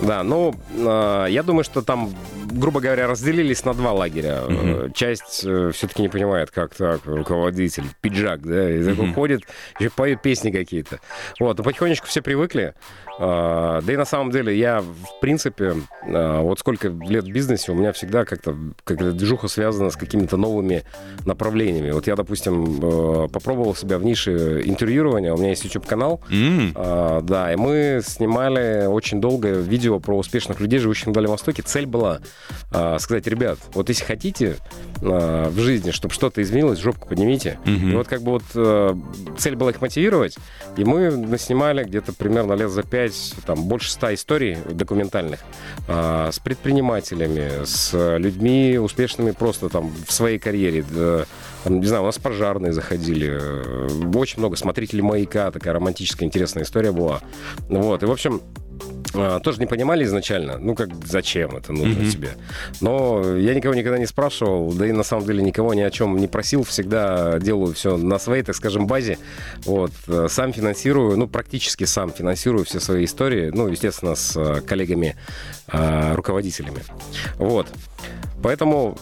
да. 0.01 0.23
Ну, 0.23 0.55
э, 0.77 1.27
я 1.31 1.42
думаю, 1.42 1.64
что 1.64 1.83
там, 1.83 2.14
грубо 2.51 2.81
говоря, 2.81 3.07
разделились 3.07 3.64
на 3.64 3.75
два 3.75 3.92
лагеря. 3.92 4.42
Э, 4.49 4.88
Часть 4.94 5.40
все-таки 5.40 6.03
не 6.03 6.09
понимает, 6.09 6.51
как 6.51 6.75
так, 6.75 7.01
руководитель, 7.05 7.85
пиджак, 8.01 8.42
да, 8.42 8.70
и 8.70 8.85
такой 8.85 9.12
ходит, 9.12 9.42
еще 9.79 9.90
поет 9.90 10.23
песни 10.23 10.51
какие-то. 10.51 11.01
Вот, 11.40 11.59
но 11.59 11.64
потихонечку 11.64 12.07
все 12.07 12.23
привыкли. 12.23 12.75
Э, 13.18 13.81
Да 13.85 13.92
и 13.92 13.97
на 13.97 14.05
самом 14.05 14.31
деле 14.31 14.57
я, 14.57 14.81
в 14.81 15.20
принципе, 15.20 15.75
э, 16.07 16.40
вот 16.40 16.59
сколько 16.59 16.88
лет 16.88 17.25
в 17.25 17.31
бизнесе, 17.33 17.73
у 17.73 17.75
меня 17.75 17.92
всегда 17.92 18.25
как-то 18.25 18.57
как 18.85 19.16
движуха 19.16 19.49
связана 19.49 19.90
с 19.90 19.97
какими-то 19.97 20.37
новыми 20.37 20.83
направлениями. 21.25 21.90
Вот 21.92 22.07
я, 22.07 22.16
допустим, 22.16 22.81
э, 22.83 23.24
попробовал 23.29 23.75
себя 23.75 23.99
в 23.99 24.05
нише 24.05 24.63
интервьюирования. 24.65 25.33
У 25.33 25.37
меня 25.37 25.51
есть 25.51 25.65
YouTube-канал. 25.65 26.21
М, 26.31 26.73
А, 26.75 27.21
да, 27.23 27.53
и 27.53 27.57
мы 27.57 28.01
снимали 28.05 28.87
очень 28.87 29.21
долго 29.21 29.49
видео 29.51 30.01
про 30.01 30.17
успешных 30.19 30.61
людей, 30.61 30.79
живущих 30.79 31.07
на 31.07 31.13
Дальнем 31.13 31.31
Востоке. 31.31 31.63
Цель 31.63 31.87
была 31.87 32.21
а, 32.71 32.99
сказать, 32.99 33.27
ребят, 33.27 33.59
вот 33.75 33.89
если 33.89 34.05
хотите 34.05 34.57
а, 35.03 35.49
в 35.51 35.59
жизни, 35.59 35.91
чтобы 35.91 36.13
что-то 36.15 36.43
изменилось, 36.43 36.79
жопку 36.79 37.09
поднимите. 37.09 37.59
Мгм. 37.65 37.93
И 37.93 37.95
вот 37.97 38.09
как 38.09 38.23
бы 38.23 38.33
вот 38.33 38.43
э, 38.55 38.95
цель 39.39 39.57
была 39.57 39.71
их 39.71 39.81
мотивировать, 39.81 40.37
и 40.77 40.85
мы 40.85 41.11
наснимали 41.11 41.85
где-то 41.85 42.13
примерно 42.13 42.55
лет 42.55 42.71
за 42.71 42.83
пять, 42.83 43.35
там, 43.47 43.65
больше 43.65 43.91
ста 43.91 44.13
историй 44.15 44.57
документальных 44.71 45.41
а, 45.89 46.31
с 46.33 46.39
предпринимателями, 46.39 47.65
с 47.65 47.93
людьми 48.19 48.79
успешными 48.79 49.31
просто 49.33 49.69
там 49.69 49.93
в 50.07 50.13
своей 50.13 50.39
карьере, 50.39 50.85
Там, 51.64 51.81
не 51.81 51.87
знаю, 51.87 52.03
у 52.03 52.07
нас 52.07 52.18
пожарные 52.18 52.72
заходили. 52.72 53.29
э, 53.31 54.11
Очень 54.14 54.40
много 54.40 54.57
смотрителей 54.57 55.03
маяка. 55.03 55.50
Такая 55.50 55.72
романтическая, 55.74 56.27
интересная 56.27 56.64
история 56.64 56.92
была. 56.92 57.20
Вот. 57.68 58.03
И, 58.03 58.07
в 58.07 58.11
общем, 58.12 58.42
а, 59.16 59.38
тоже 59.38 59.61
не 59.61 59.66
понимали 59.66 60.05
изначально, 60.05 60.59
ну 60.59 60.74
как 60.74 60.88
зачем 61.07 61.57
это 61.57 61.72
нужно 61.72 62.11
тебе. 62.11 62.31
Но 62.81 63.37
я 63.37 63.55
никого 63.55 63.74
никогда 63.74 63.98
не 63.98 64.07
спрашивал, 64.07 64.72
да 64.72 64.87
и 64.87 64.92
на 64.92 65.05
самом 65.05 65.24
деле 65.24 65.42
никого 65.42 65.72
ни 65.74 65.83
о 65.83 65.90
чем 65.90 66.16
не 66.16 66.27
просил, 66.27 66.64
всегда 66.64 67.38
делаю 67.38 67.74
все 67.74 67.96
на 67.96 68.18
своей, 68.18 68.42
так 68.42 68.57
скажем, 68.57 68.87
базе. 68.87 69.18
Вот 69.64 69.92
э, 70.09 70.27
сам 70.29 70.53
финансирую, 70.53 71.16
ну 71.16 71.29
практически 71.29 71.85
сам 71.85 72.12
финансирую 72.12 72.64
все 72.64 72.81
свои 72.81 73.05
истории, 73.05 73.50
ну 73.55 73.68
естественно 73.68 74.16
с 74.16 74.37
э, 74.37 74.61
коллегами 74.62 75.16
э, 75.72 76.14
руководителями. 76.14 76.83
Вот. 77.37 77.68
Поэтому 78.45 78.95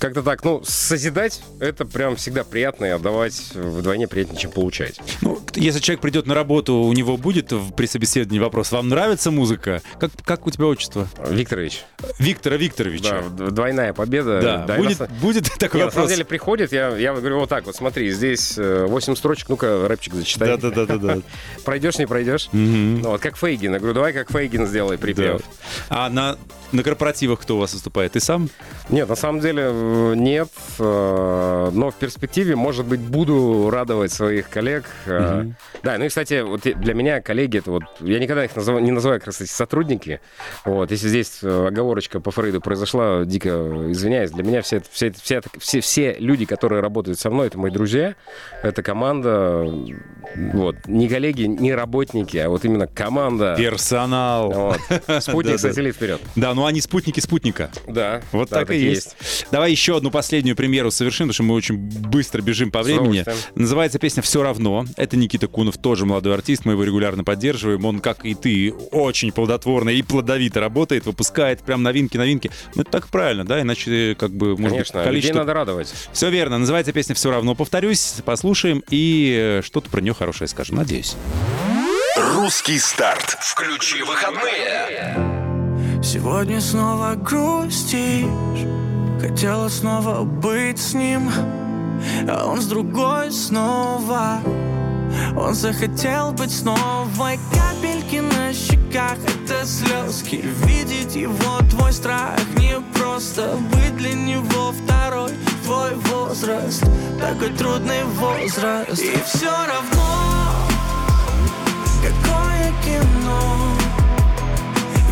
как-то 0.00 0.22
так, 0.22 0.44
ну, 0.44 0.62
созидать 0.64 1.42
это 1.60 1.86
прям 1.86 2.16
всегда 2.16 2.44
приятно 2.44 2.84
и 2.84 2.88
отдавать 2.90 3.52
вдвойне 3.54 4.06
приятнее, 4.06 4.38
чем 4.38 4.50
получать. 4.50 5.00
Ну, 5.22 5.40
если 5.54 5.80
человек 5.80 6.02
придет 6.02 6.26
на 6.26 6.34
работу, 6.34 6.74
у 6.74 6.92
него 6.92 7.16
будет 7.16 7.54
при 7.74 7.86
собеседовании 7.86 8.38
вопрос, 8.38 8.70
вам 8.70 8.90
нравится 8.90 9.30
музыка? 9.30 9.80
Как, 9.98 10.10
как 10.26 10.46
у 10.46 10.50
тебя 10.50 10.66
отчество? 10.66 11.08
Викторович, 11.26 11.84
Виктора 12.18 12.56
Викторовича. 12.56 13.24
да, 13.30 13.46
двойная 13.50 13.94
победа. 13.94 14.42
Да, 14.42 14.64
Да, 14.66 14.76
и 14.76 14.82
на 14.82 14.88
будет, 14.88 15.10
будет 15.22 15.44
такой 15.58 15.80
Не, 15.80 15.86
на 15.86 15.90
самом 15.90 16.02
вопрос? 16.02 16.10
деле 16.10 16.24
приходит, 16.26 16.72
я, 16.72 16.94
я 16.94 17.14
говорю 17.14 17.40
вот 17.40 17.48
так 17.48 17.64
вот, 17.64 17.74
смотри, 17.74 18.10
здесь 18.10 18.58
э, 18.58 18.84
8 18.86 19.16
строчек, 19.16 19.48
ну-ка 19.48 19.88
рэпчик 19.88 20.12
зачитай. 20.12 20.48
Да-да-да-да. 20.48 21.22
Пройдешь, 21.64 21.96
не 21.96 22.06
пройдешь? 22.06 22.50
Ну, 22.52 23.08
вот 23.08 23.22
как 23.22 23.38
Фейгин. 23.38 23.72
Я 23.72 23.78
говорю, 23.78 23.94
давай 23.94 24.12
как 24.12 24.30
Фейгин 24.30 24.66
сделай 24.66 24.98
припев. 24.98 25.40
А 25.88 26.10
на, 26.10 26.36
на 26.72 26.82
корпоративах 26.82 27.40
кто 27.40 27.56
у 27.56 27.58
вас 27.58 27.72
выступает? 27.72 28.12
Ты 28.12 28.20
сам? 28.20 28.50
Нет, 28.88 29.08
на 29.08 29.14
самом 29.14 29.40
деле 29.40 29.62
э, 29.66 30.14
нет, 30.16 30.48
э, 30.78 31.70
но 31.72 31.90
в 31.90 31.94
перспективе, 31.94 32.56
может 32.56 32.84
быть, 32.84 33.00
буду 33.00 33.70
радовать 33.70 34.12
своих 34.12 34.48
коллег. 34.48 34.84
э. 35.06 35.46
Да, 35.82 35.98
ну 35.98 36.04
и, 36.04 36.08
кстати, 36.08 36.42
вот 36.42 36.62
для 36.62 36.94
меня 36.94 37.20
коллеги, 37.20 37.58
это 37.58 37.70
вот, 37.70 37.82
я 38.00 38.18
никогда 38.18 38.44
их 38.44 38.54
называю, 38.54 38.84
не 38.84 38.90
называю, 38.90 39.20
как 39.20 39.28
раз 39.28 39.36
сотрудники. 39.36 40.20
Вот, 40.64 40.90
если 40.90 41.08
здесь 41.08 41.42
оговорочка 41.42 42.20
по 42.20 42.30
Фрейду 42.30 42.60
произошла, 42.60 43.24
дико 43.24 43.50
извиняюсь, 43.90 44.30
для 44.30 44.42
меня 44.42 44.62
все, 44.62 44.82
все, 44.90 45.12
все, 45.12 45.40
все, 45.58 45.80
все 45.80 46.16
люди, 46.18 46.44
которые 46.44 46.82
работают 46.82 47.18
со 47.18 47.30
мной, 47.30 47.46
это 47.46 47.58
мои 47.58 47.70
друзья, 47.70 48.14
это 48.62 48.82
команда, 48.82 49.64
вот, 50.36 50.76
не 50.86 51.08
коллеги, 51.08 51.44
не 51.44 51.72
работники, 51.72 52.36
а 52.36 52.48
вот 52.48 52.64
именно 52.64 52.86
команда. 52.86 53.54
Персонал. 53.56 54.52
Вот. 54.52 54.80
Спутник, 55.22 55.58
сателлит 55.58 55.96
вперед. 55.96 56.20
Да, 56.36 56.52
ну 56.54 56.66
они 56.66 56.80
спутники 56.80 57.20
спутника. 57.20 57.70
Да. 57.86 58.20
Вот 58.32 58.50
так 58.50 58.70
и 58.70 58.81
есть. 58.90 59.16
Давай 59.50 59.70
еще 59.70 59.96
одну 59.96 60.10
последнюю 60.10 60.56
премьеру 60.56 60.90
совершим, 60.90 61.28
потому 61.28 61.34
что 61.34 61.42
мы 61.42 61.54
очень 61.54 61.76
быстро 61.76 62.42
бежим 62.42 62.70
по 62.70 62.82
времени. 62.82 63.24
Называется 63.54 63.98
песня 63.98 64.22
«Все 64.22 64.42
равно». 64.42 64.84
Это 64.96 65.16
Никита 65.16 65.48
Кунов, 65.48 65.78
тоже 65.78 66.06
молодой 66.06 66.34
артист, 66.34 66.64
мы 66.64 66.72
его 66.72 66.84
регулярно 66.84 67.24
поддерживаем. 67.24 67.84
Он, 67.84 68.00
как 68.00 68.24
и 68.24 68.34
ты, 68.34 68.72
очень 68.90 69.32
плодотворно 69.32 69.90
и 69.90 70.02
плодовито 70.02 70.60
работает, 70.60 71.06
выпускает 71.06 71.60
прям 71.60 71.82
новинки, 71.82 72.16
новинки. 72.16 72.50
Ну, 72.74 72.82
это 72.82 72.90
так 72.90 73.08
правильно, 73.08 73.44
да? 73.44 73.60
Иначе, 73.60 74.16
как 74.18 74.32
бы, 74.32 74.56
может 74.56 74.72
Конечно, 74.72 74.78
быть, 74.78 74.94
людей 74.94 75.04
количество... 75.04 75.38
надо 75.38 75.54
радовать. 75.54 75.94
Все 76.12 76.30
верно. 76.30 76.58
Называется 76.58 76.92
песня 76.92 77.14
«Все 77.14 77.30
равно». 77.30 77.54
Повторюсь, 77.54 78.16
послушаем 78.24 78.82
и 78.90 79.58
э, 79.60 79.62
что-то 79.64 79.90
про 79.90 80.00
нее 80.00 80.14
хорошее 80.14 80.48
скажем. 80.48 80.76
Надеюсь. 80.76 81.16
Русский 82.16 82.78
старт. 82.78 83.38
Включи 83.40 84.02
выходные. 84.02 85.21
Сегодня 86.02 86.60
снова 86.60 87.14
грустишь. 87.14 88.26
Хотела 89.20 89.68
снова 89.68 90.24
быть 90.24 90.80
с 90.80 90.94
ним 90.94 91.30
А 92.28 92.44
он 92.44 92.60
с 92.60 92.66
другой 92.66 93.30
снова. 93.30 94.40
Он 95.36 95.54
захотел 95.54 96.32
быть 96.32 96.50
снова 96.50 97.30
Капельки 97.52 98.16
на 98.16 98.52
щеках 98.52 99.16
Это 99.24 99.64
слезки. 99.64 100.44
Видеть 100.66 101.14
его 101.14 101.58
твой 101.70 101.92
страх 101.92 102.40
Не 102.56 102.80
просто 102.98 103.56
быть 103.70 103.96
для 103.96 104.14
него 104.14 104.72
второй. 104.72 105.30
Твой 105.64 105.94
возраст 105.94 106.84
Такой 107.20 107.50
трудный 107.50 108.02
возраст. 108.18 109.00
И 109.00 109.22
все 109.24 109.50
равно 109.50 110.02
Какое 112.02 112.72
кино 112.84 113.81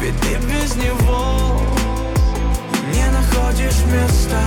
ведь 0.00 0.18
ты 0.20 0.34
без 0.46 0.76
него 0.76 1.60
не 2.92 3.04
находишь 3.10 3.84
места. 3.92 4.42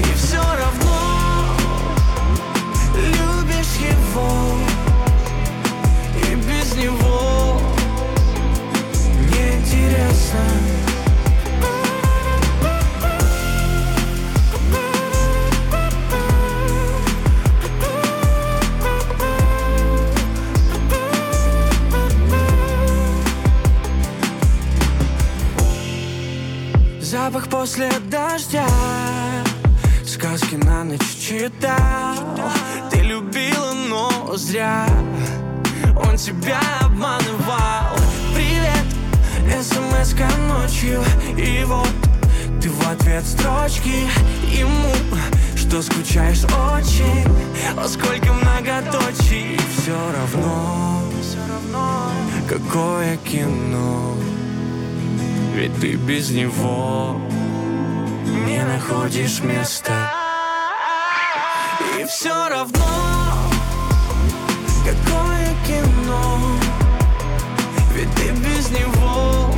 И 0.00 0.16
все 0.16 0.40
равно 0.40 1.54
любишь 2.96 3.76
его. 3.78 4.58
И 6.28 6.34
без 6.34 6.74
него 6.74 7.60
неинтересно 9.30 10.71
Запах 27.24 27.46
после 27.48 27.88
дождя. 28.10 28.66
Сказки 30.04 30.56
на 30.56 30.82
ночь 30.82 31.06
читал. 31.20 32.16
Ты 32.90 32.98
любила, 32.98 33.72
но 33.88 34.36
зря. 34.36 34.88
Он 36.04 36.16
тебя 36.16 36.60
обманывал. 36.80 37.96
Привет, 38.34 39.62
смс 39.62 40.14
ночью. 40.48 41.00
И 41.38 41.62
вот 41.64 41.88
ты 42.60 42.68
в 42.68 42.88
ответ 42.88 43.24
строчки 43.24 44.08
Ему, 44.48 44.92
что 45.54 45.80
скучаешь 45.80 46.42
очень 46.42 47.24
О, 47.76 47.86
сколько 47.86 48.32
многоточий. 48.32 49.60
Все 49.76 49.96
равно 50.12 51.04
Какое 52.48 53.16
кино 53.18 54.16
ведь 55.54 55.78
ты 55.80 55.94
без 55.94 56.30
него 56.30 57.20
не 58.46 58.64
находишь 58.64 59.40
места. 59.40 60.12
И 61.98 62.04
все 62.04 62.48
равно 62.48 63.12
Какое 64.84 65.54
кино? 65.66 66.40
Ведь 67.94 68.12
ты 68.14 68.30
без 68.30 68.70
него 68.70 69.54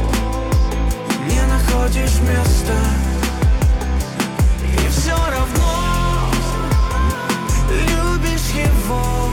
Не 1.28 1.40
находишь 1.46 2.20
места. 2.20 2.78
И 4.62 4.88
все 4.88 5.16
равно 5.16 6.30
Любишь 7.70 8.50
его 8.54 9.23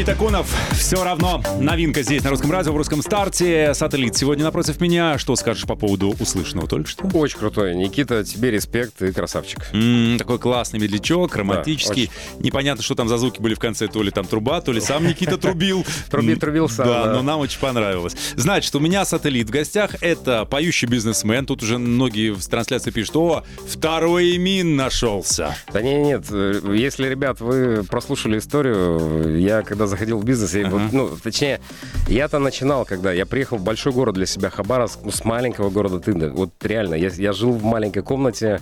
Никита 0.00 0.14
Кунов, 0.14 0.69
все 0.80 1.04
равно. 1.04 1.42
Новинка 1.60 2.02
здесь 2.02 2.24
на 2.24 2.30
русском 2.30 2.50
радио, 2.50 2.72
в 2.72 2.76
русском 2.76 3.02
старте. 3.02 3.74
Сателлит 3.74 4.16
сегодня 4.16 4.44
напротив 4.44 4.80
меня. 4.80 5.18
Что 5.18 5.36
скажешь 5.36 5.64
по 5.66 5.76
поводу 5.76 6.16
услышанного 6.18 6.66
только 6.66 6.88
что? 6.88 7.06
Очень 7.12 7.38
крутой. 7.38 7.74
Никита, 7.76 8.24
тебе 8.24 8.50
респект, 8.50 8.94
ты 8.98 9.12
красавчик. 9.12 9.58
М, 9.74 10.16
такой 10.18 10.38
классный 10.38 10.80
медлячок, 10.80 11.36
романтический. 11.36 12.10
очень. 12.34 12.42
Непонятно, 12.44 12.82
что 12.82 12.94
там 12.94 13.08
за 13.08 13.18
звуки 13.18 13.40
были 13.40 13.54
в 13.54 13.58
конце. 13.58 13.88
То 13.88 14.02
ли 14.02 14.10
там 14.10 14.24
труба, 14.26 14.60
то 14.62 14.72
ли 14.72 14.80
сам 14.80 15.06
Никита 15.06 15.36
трубил. 15.36 15.84
Труби- 16.10 16.36
трубил 16.36 16.68
сам, 16.68 16.86
Да, 16.86 17.04
да. 17.04 17.12
но 17.12 17.22
нам 17.22 17.40
очень 17.40 17.60
понравилось. 17.60 18.16
Значит, 18.36 18.74
у 18.74 18.80
меня 18.80 19.04
сателлит 19.04 19.48
в 19.48 19.50
гостях. 19.50 19.96
Это 20.00 20.46
поющий 20.46 20.88
бизнесмен. 20.88 21.44
Тут 21.44 21.62
уже 21.62 21.76
многие 21.78 22.30
в 22.32 22.44
трансляции 22.46 22.90
пишут, 22.90 23.16
о, 23.16 23.44
второй 23.68 24.36
Эмин 24.36 24.76
нашелся. 24.76 25.54
Да 25.72 25.82
не, 25.82 25.94
нет, 25.98 26.24
э, 26.30 26.60
если, 26.74 27.06
ребят, 27.06 27.40
вы 27.40 27.84
прослушали 27.84 28.38
историю, 28.38 29.38
я 29.38 29.60
когда 29.62 29.86
заходил 29.86 30.18
в 30.18 30.24
бизнес, 30.24 30.54
и 30.70 30.72
вот, 30.72 30.92
ну, 30.92 31.10
точнее, 31.22 31.60
я-то 32.08 32.38
начинал, 32.38 32.84
когда 32.84 33.12
я 33.12 33.26
приехал 33.26 33.56
в 33.58 33.62
большой 33.62 33.92
город 33.92 34.14
для 34.14 34.26
себя, 34.26 34.50
Хабаровск, 34.50 35.00
ну, 35.04 35.10
с 35.10 35.24
маленького 35.24 35.70
города 35.70 35.98
Тында. 36.00 36.30
Вот 36.30 36.50
реально, 36.62 36.94
я, 36.94 37.08
я 37.08 37.32
жил 37.32 37.52
в 37.52 37.62
маленькой 37.64 38.02
комнате. 38.02 38.60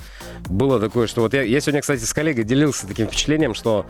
Было 0.49 0.81
такое, 0.81 1.07
что 1.07 1.21
вот 1.23 1.35
я, 1.35 1.43
я 1.43 1.61
сегодня, 1.61 1.81
кстати, 1.81 2.03
с 2.05 2.13
коллегой 2.13 2.45
делился 2.45 2.87
таким 2.87 3.07
впечатлением, 3.07 3.55
что 3.55 3.87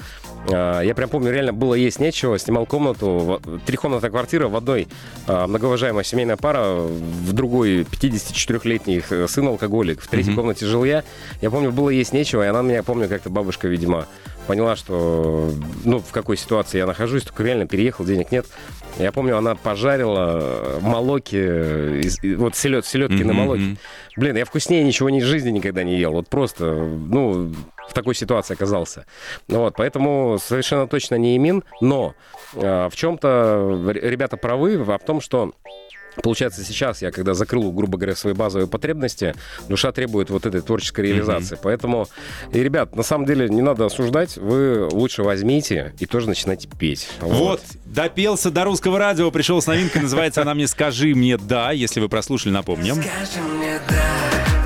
э, 0.51 0.83
я 0.85 0.95
прям 0.95 1.09
помню, 1.09 1.31
реально 1.33 1.53
было 1.53 1.75
есть 1.75 2.01
нечего, 2.01 2.39
снимал 2.39 2.66
комнату, 2.66 3.41
в- 3.45 3.61
трехкомнатная 3.66 4.11
квартира, 4.11 4.49
в 4.49 4.57
одной 4.57 4.89
э, 5.27 5.47
многоуважаемая 5.47 6.05
семейная 6.05 6.37
пара, 6.37 6.75
в 6.77 7.33
другой 7.33 7.83
54-летний 7.83 9.03
э, 9.11 9.27
сын 9.29 9.47
алкоголик, 9.47 10.01
в 10.01 10.09
третьей 10.09 10.35
комнате 10.35 10.66
жил 10.66 10.85
я. 10.85 11.05
Я 11.41 11.51
помню, 11.51 11.73
было 11.73 11.91
есть 11.91 12.12
нечего, 12.12 12.43
и 12.43 12.47
она 12.47 12.62
меня, 12.62 12.83
помню, 12.83 13.09
как-то 13.09 13.31
бабушка, 13.31 13.69
видимо, 13.69 14.07
поняла, 14.49 14.74
что, 14.76 15.51
ну, 15.84 16.01
в 16.01 16.11
какой 16.11 16.36
ситуации 16.38 16.78
я 16.78 16.86
нахожусь, 16.86 17.22
только 17.22 17.42
реально 17.44 17.66
переехал, 17.66 18.05
денег 18.05 18.32
нет. 18.32 18.46
Я 18.99 19.12
помню, 19.12 19.36
она 19.36 19.55
пожарила 19.55 20.40
э, 20.40 20.78
молоки, 20.80 21.36
из- 21.36 22.18
вот 22.38 22.57
селед, 22.57 22.84
селедки 22.86 23.22
на 23.22 23.32
Мгм, 23.34 23.42
молоке. 23.42 23.76
Блин, 24.16 24.36
я 24.36 24.44
вкуснее 24.46 24.82
ничего 24.82 25.11
ни 25.11 25.20
в 25.20 25.24
жизни 25.24 25.51
никогда 25.51 25.84
не 25.84 25.96
ел. 25.99 26.12
Вот 26.12 26.28
просто, 26.28 26.64
ну, 26.74 27.53
в 27.88 27.92
такой 27.92 28.14
ситуации 28.14 28.55
оказался. 28.55 29.05
Вот, 29.49 29.74
поэтому 29.76 30.38
совершенно 30.42 30.86
точно 30.88 31.14
не 31.16 31.36
имин, 31.36 31.62
но 31.80 32.14
э, 32.55 32.88
в 32.90 32.96
чем-то 32.96 33.92
ребята 33.92 34.36
правы 34.38 34.78
в 34.78 34.99
том, 35.07 35.20
что 35.20 35.53
Получается, 36.23 36.64
сейчас 36.64 37.03
я, 37.03 37.11
когда 37.11 37.35
закрыл, 37.35 37.71
грубо 37.73 37.99
говоря, 37.99 38.14
свои 38.16 38.35
базовые 38.35 38.66
потребности, 38.69 39.35
душа 39.69 39.93
требует 39.93 40.31
вот 40.31 40.47
этой 40.47 40.61
творческой 40.61 41.07
реализации. 41.07 41.59
Поэтому, 41.62 42.09
и, 42.53 42.62
ребят, 42.62 42.95
на 42.97 43.03
самом 43.03 43.27
деле 43.27 43.49
не 43.49 43.62
надо 43.62 43.87
осуждать, 43.87 44.37
вы 44.37 44.89
лучше 44.91 45.23
возьмите 45.23 45.95
и 45.99 46.07
тоже 46.07 46.29
начинайте 46.29 46.69
петь. 46.69 47.09
Вот, 47.21 47.61
допелся 47.85 48.51
до 48.51 48.64
русского 48.64 48.99
радио, 48.99 49.31
пришел 49.31 49.61
с 49.62 49.66
новинкой, 49.66 50.03
называется 50.03 50.43
она 50.43 50.55
мне 50.55 50.66
«Скажи 50.66 51.14
мне 51.14 51.37
да», 51.37 51.73
если 51.73 52.01
вы 52.01 52.09
прослушали, 52.09 52.53
напомним. 52.53 52.95
Скажи 52.95 53.43
мне 53.43 53.81
да, 53.89 54.57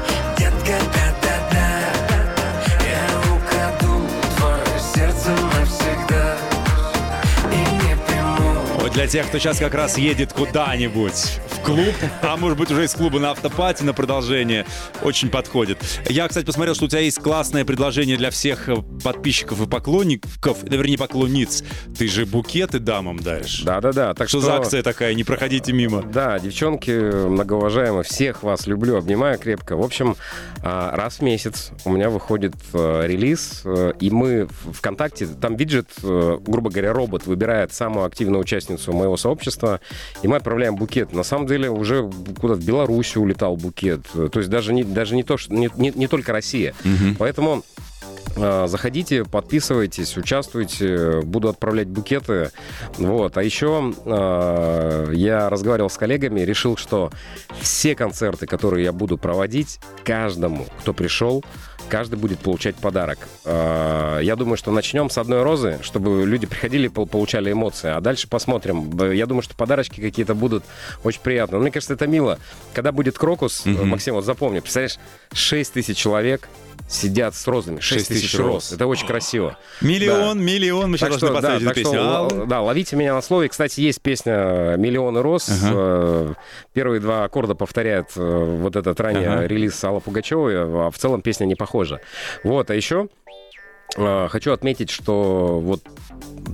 для 8.93 9.07
тех, 9.07 9.27
кто 9.27 9.39
сейчас 9.39 9.59
как 9.59 9.75
раз 9.75 9.97
едет 9.97 10.33
куда-нибудь 10.33 11.39
клуб, 11.63 11.95
а 12.23 12.37
может 12.37 12.59
быть 12.59 12.71
уже 12.71 12.85
из 12.85 12.93
клуба 12.93 13.19
на 13.19 13.31
автопати 13.31 13.83
на 13.83 13.93
продолжение, 13.93 14.67
очень 15.03 15.31
подходит. 15.31 15.79
Я, 16.09 16.29
кстати, 16.29 16.45
посмотрел, 16.45 16.75
что 16.75 16.87
у 16.87 16.89
тебя 16.89 17.01
есть 17.01 17.21
классное 17.21 17.65
предложение 17.65 18.17
для 18.17 18.31
всех 18.31 18.69
э, 18.69 18.77
подписчиков 19.03 19.61
и 19.63 19.67
поклонников, 19.67 20.59
вернее, 20.63 20.99
поклонниц. 20.99 21.63
Ты 21.97 22.09
же 22.09 22.27
букеты 22.27 22.79
дамам 22.79 23.21
даришь. 23.21 23.63
Да-да-да. 23.63 24.15
Так 24.15 24.29
Что 24.29 24.41
что, 24.41 24.47
за 24.47 24.57
акция 24.57 24.83
такая? 24.83 25.15
Не 25.15 25.25
проходите 25.25 25.73
мимо. 25.73 26.03
Да, 26.03 26.39
девчонки, 26.39 26.91
многоуважаемые, 26.91 28.03
всех 28.03 28.43
вас 28.43 28.67
люблю, 28.67 28.97
обнимаю 28.97 29.39
крепко. 29.39 29.77
В 29.77 29.83
общем, 29.83 30.17
а, 30.63 30.95
раз 30.97 31.19
в 31.19 31.23
месяц 31.23 31.71
у 31.85 31.91
меня 31.91 32.11
выходит 32.11 32.55
э, 32.73 33.07
релиз, 33.07 33.63
э, 33.65 33.93
и 34.01 34.11
мы 34.11 34.49
ВКонтакте, 34.73 35.27
там 35.27 35.57
виджет, 35.57 35.89
грубо 36.03 36.71
говоря, 36.71 36.93
робот 36.93 37.27
выбирает 37.27 37.73
самую 37.73 38.07
активную 38.07 38.41
участницу 38.41 38.93
моего 38.93 39.17
сообщества, 39.17 39.81
и 40.23 40.29
мы 40.29 40.37
отправляем 40.37 40.77
букет. 40.77 41.13
На 41.13 41.23
самом 41.23 41.47
деле 41.47 41.52
уже 41.67 42.11
куда 42.41 42.55
в 42.55 42.65
Белоруссию 42.65 43.23
улетал 43.25 43.57
букет. 43.57 44.01
То 44.13 44.39
есть 44.39 44.51
даже 44.51 44.73
не, 44.73 44.85
даже 44.85 45.15
не 45.15 45.23
то, 45.23 45.37
что 45.37 45.53
не, 45.55 45.71
не- 45.77 45.93
не 45.95 46.07
только 46.09 46.33
Россия. 46.33 46.75
Поэтому 47.19 47.63
э, 48.37 48.67
Заходите, 48.69 49.25
подписывайтесь, 49.25 50.17
участвуйте, 50.17 51.21
буду 51.23 51.49
отправлять 51.49 51.89
букеты. 51.89 52.51
Вот. 52.99 53.37
А 53.37 53.43
еще 53.43 53.93
э, 54.05 55.13
я 55.15 55.49
разговаривал 55.51 55.91
с 55.91 55.97
коллегами, 55.97 56.41
решил, 56.41 56.77
что 56.77 57.11
все 57.61 57.95
концерты, 57.95 58.47
которые 58.47 58.85
я 58.85 58.93
буду 58.93 59.19
проводить, 59.19 59.79
каждому, 60.05 60.67
кто 60.81 60.93
пришел, 60.95 61.45
каждый 61.89 62.17
будет 62.17 62.39
получать 62.39 62.75
подарок. 62.77 63.19
Э, 63.45 64.21
Я 64.23 64.37
думаю, 64.37 64.57
что 64.57 64.71
начнем 64.71 65.11
с 65.11 65.19
одной 65.19 65.43
розы, 65.43 65.79
чтобы 65.83 66.25
люди 66.27 66.47
приходили 66.47 66.87
и 66.87 66.89
пол- 66.89 67.07
получали 67.07 67.53
эмоции, 67.53 67.91
а 67.91 68.01
дальше 68.01 68.29
посмотрим. 68.29 68.91
Я 69.13 69.27
думаю, 69.27 69.43
что 69.43 69.55
подарочки 69.55 70.01
какие-то 70.01 70.35
будут 70.35 70.65
очень 71.05 71.21
приятные. 71.21 71.61
Мне 71.61 71.71
кажется, 71.71 71.95
это 71.95 72.07
мило. 72.07 72.39
Когда 72.75 72.93
будет 72.93 73.19
крокус, 73.19 73.63
э, 73.67 73.71
Максим, 73.71 74.15
вот 74.15 74.25
запомни, 74.25 74.61
представляешь, 74.61 74.99
6 75.33 75.73
тысяч 75.75 75.97
человек 75.97 76.49
сидят 76.89 77.35
с 77.35 77.47
розами. 77.47 77.81
6 77.81 77.89
Шесть 78.01 78.09
тысяч 78.09 78.23
тысяч 78.33 78.39
роз. 78.39 78.47
роз. 78.55 78.73
Это 78.73 78.87
очень 78.87 79.07
красиво. 79.07 79.57
Миллион, 79.81 80.43
миллион. 80.45 80.91
Мы 80.91 80.99
сейчас 80.99 81.11
Так 81.11 81.21
должны 81.21 81.29
что, 81.29 81.35
да, 81.35 81.41
поставить 81.41 81.63
эту 81.63 81.69
так 81.69 81.75
песню. 81.77 81.99
что, 81.99 82.43
А, 82.43 82.47
да, 82.47 82.61
ловите 82.61 82.97
меня 82.97 83.15
на 83.15 83.23
слове. 83.23 83.49
Кстати, 83.49 83.81
есть 83.81 84.01
песня 84.01 84.77
«Миллионы 84.77 85.23
роз». 85.23 85.49
Э, 85.51 86.35
Первые 86.75 87.01
два 87.01 87.25
аккорда 87.25 87.55
повторяет 87.55 88.09
э, 88.17 88.57
вот 88.61 88.77
этот 88.77 88.99
ранее 89.01 89.29
Ага. 89.29 89.47
релиз 89.47 89.83
Аллы 89.85 90.01
Пугачевой, 90.01 90.55
а 90.59 90.91
в 90.91 90.99
целом 90.99 91.21
песня 91.23 91.45
не 91.47 91.55
похожа. 91.55 91.72
Вот, 92.45 92.71
а 92.71 92.75
еще 92.75 93.09
э, 93.97 94.29
хочу 94.31 94.53
отметить, 94.53 94.91
что 94.91 95.61
вот 95.61 95.83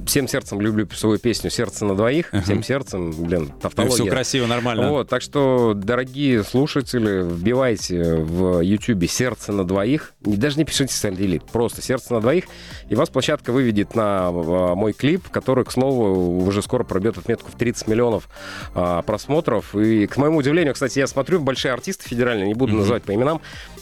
всем 0.06 0.26
сердцем 0.26 0.60
люблю 0.60 0.88
свою 0.90 1.18
песню 1.18 1.50
«Сердце 1.50 1.84
на 1.84 1.94
двоих». 1.94 2.30
Всем 2.44 2.62
сердцем, 2.62 3.10
блин, 3.12 3.52
тавтология. 3.60 3.94
Все 3.94 4.06
красиво, 4.06 4.46
нормально. 4.46 4.90
Вот, 4.90 5.08
так 5.08 5.20
что, 5.22 5.74
дорогие 5.74 6.42
слушатели, 6.44 7.22
вбивайте 7.22 8.14
в 8.14 8.60
YouTube 8.60 9.08
«Сердце 9.08 9.52
на 9.52 9.64
двоих». 9.64 10.14
Не- 10.22 10.36
Даже 10.36 10.56
не 10.56 10.64
пишите 10.64 10.94
«Сальдилит», 10.94 11.44
просто 11.44 11.82
«Сердце 11.82 12.14
на 12.14 12.20
двоих». 12.20 12.44
И 12.88 12.94
вас 12.94 13.10
площадка 13.10 13.52
выведет 13.52 13.94
на 13.94 14.28
а, 14.28 14.74
мой 14.74 14.92
клип, 14.94 15.28
который, 15.28 15.64
к 15.64 15.70
слову, 15.72 16.42
уже 16.46 16.62
скоро 16.62 16.84
пробьет 16.84 17.18
отметку 17.18 17.50
в 17.50 17.56
30 17.56 17.86
миллионов 17.88 18.28
а, 18.74 19.02
просмотров. 19.02 19.74
И, 19.74 20.06
к 20.06 20.16
моему 20.16 20.38
удивлению, 20.38 20.72
кстати, 20.74 20.98
я 20.98 21.06
смотрю, 21.06 21.40
большие 21.40 21.72
артисты 21.72 22.08
федеральные, 22.08 22.46
не 22.48 22.54
буду 22.54 22.74
называть 22.74 23.02
по 23.02 23.14
именам, 23.14 23.40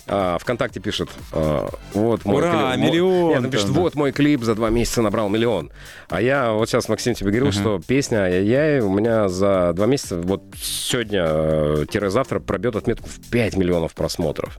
а, 0.08 0.38
ВКонтакте 0.38 0.80
пишет, 0.80 1.08
а, 1.32 1.68
вот 1.94 2.24
мой 2.24 2.36
Ура, 2.42 2.74
клип. 2.74 2.84
Миллион 2.84 3.28
Нет, 3.30 3.38
он 3.44 3.50
пишет, 3.50 3.68
вот 3.70 3.94
мой 3.94 4.12
клип 4.12 4.42
за 4.42 4.54
два 4.54 4.70
месяца 4.70 5.02
набрал 5.02 5.28
миллион. 5.28 5.70
А 6.08 6.20
я 6.20 6.52
вот 6.52 6.68
сейчас, 6.68 6.88
Максим, 6.88 7.14
тебе 7.14 7.30
говорил, 7.30 7.52
что 7.52 7.80
песня 7.84 8.18
«Ай-яй-яй» 8.18 8.80
у 8.80 8.92
меня 8.92 9.28
за 9.28 9.72
два 9.74 9.86
месяца, 9.86 10.16
вот 10.16 10.42
сегодня-завтра 10.60 12.40
пробьет 12.40 12.76
отметку 12.76 13.08
в 13.08 13.30
5 13.30 13.56
миллионов 13.56 13.94
просмотров. 13.94 14.58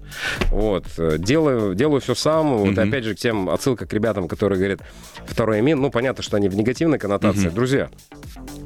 Вот. 0.52 0.86
э, 0.98 1.18
Делаю, 1.18 1.76
делаю 1.76 2.02
все 2.02 2.16
сам. 2.16 2.58
Вот 2.58 2.78
опять 2.78 3.04
же 3.04 3.16
к 3.16 3.20
тем 3.20 3.50
отсылка 3.50 3.86
к 3.86 3.94
ребятам, 3.94 4.28
которые 4.28 4.58
говорят 4.58 4.82
второй 5.26 5.62
мин. 5.62 5.80
Ну, 5.82 5.90
понятно, 5.92 6.24
что 6.24 6.38
они 6.38 6.50
в 6.50 6.56
негативной 6.56 7.00
коннотации. 7.00 7.50
Друзья, 7.50 7.90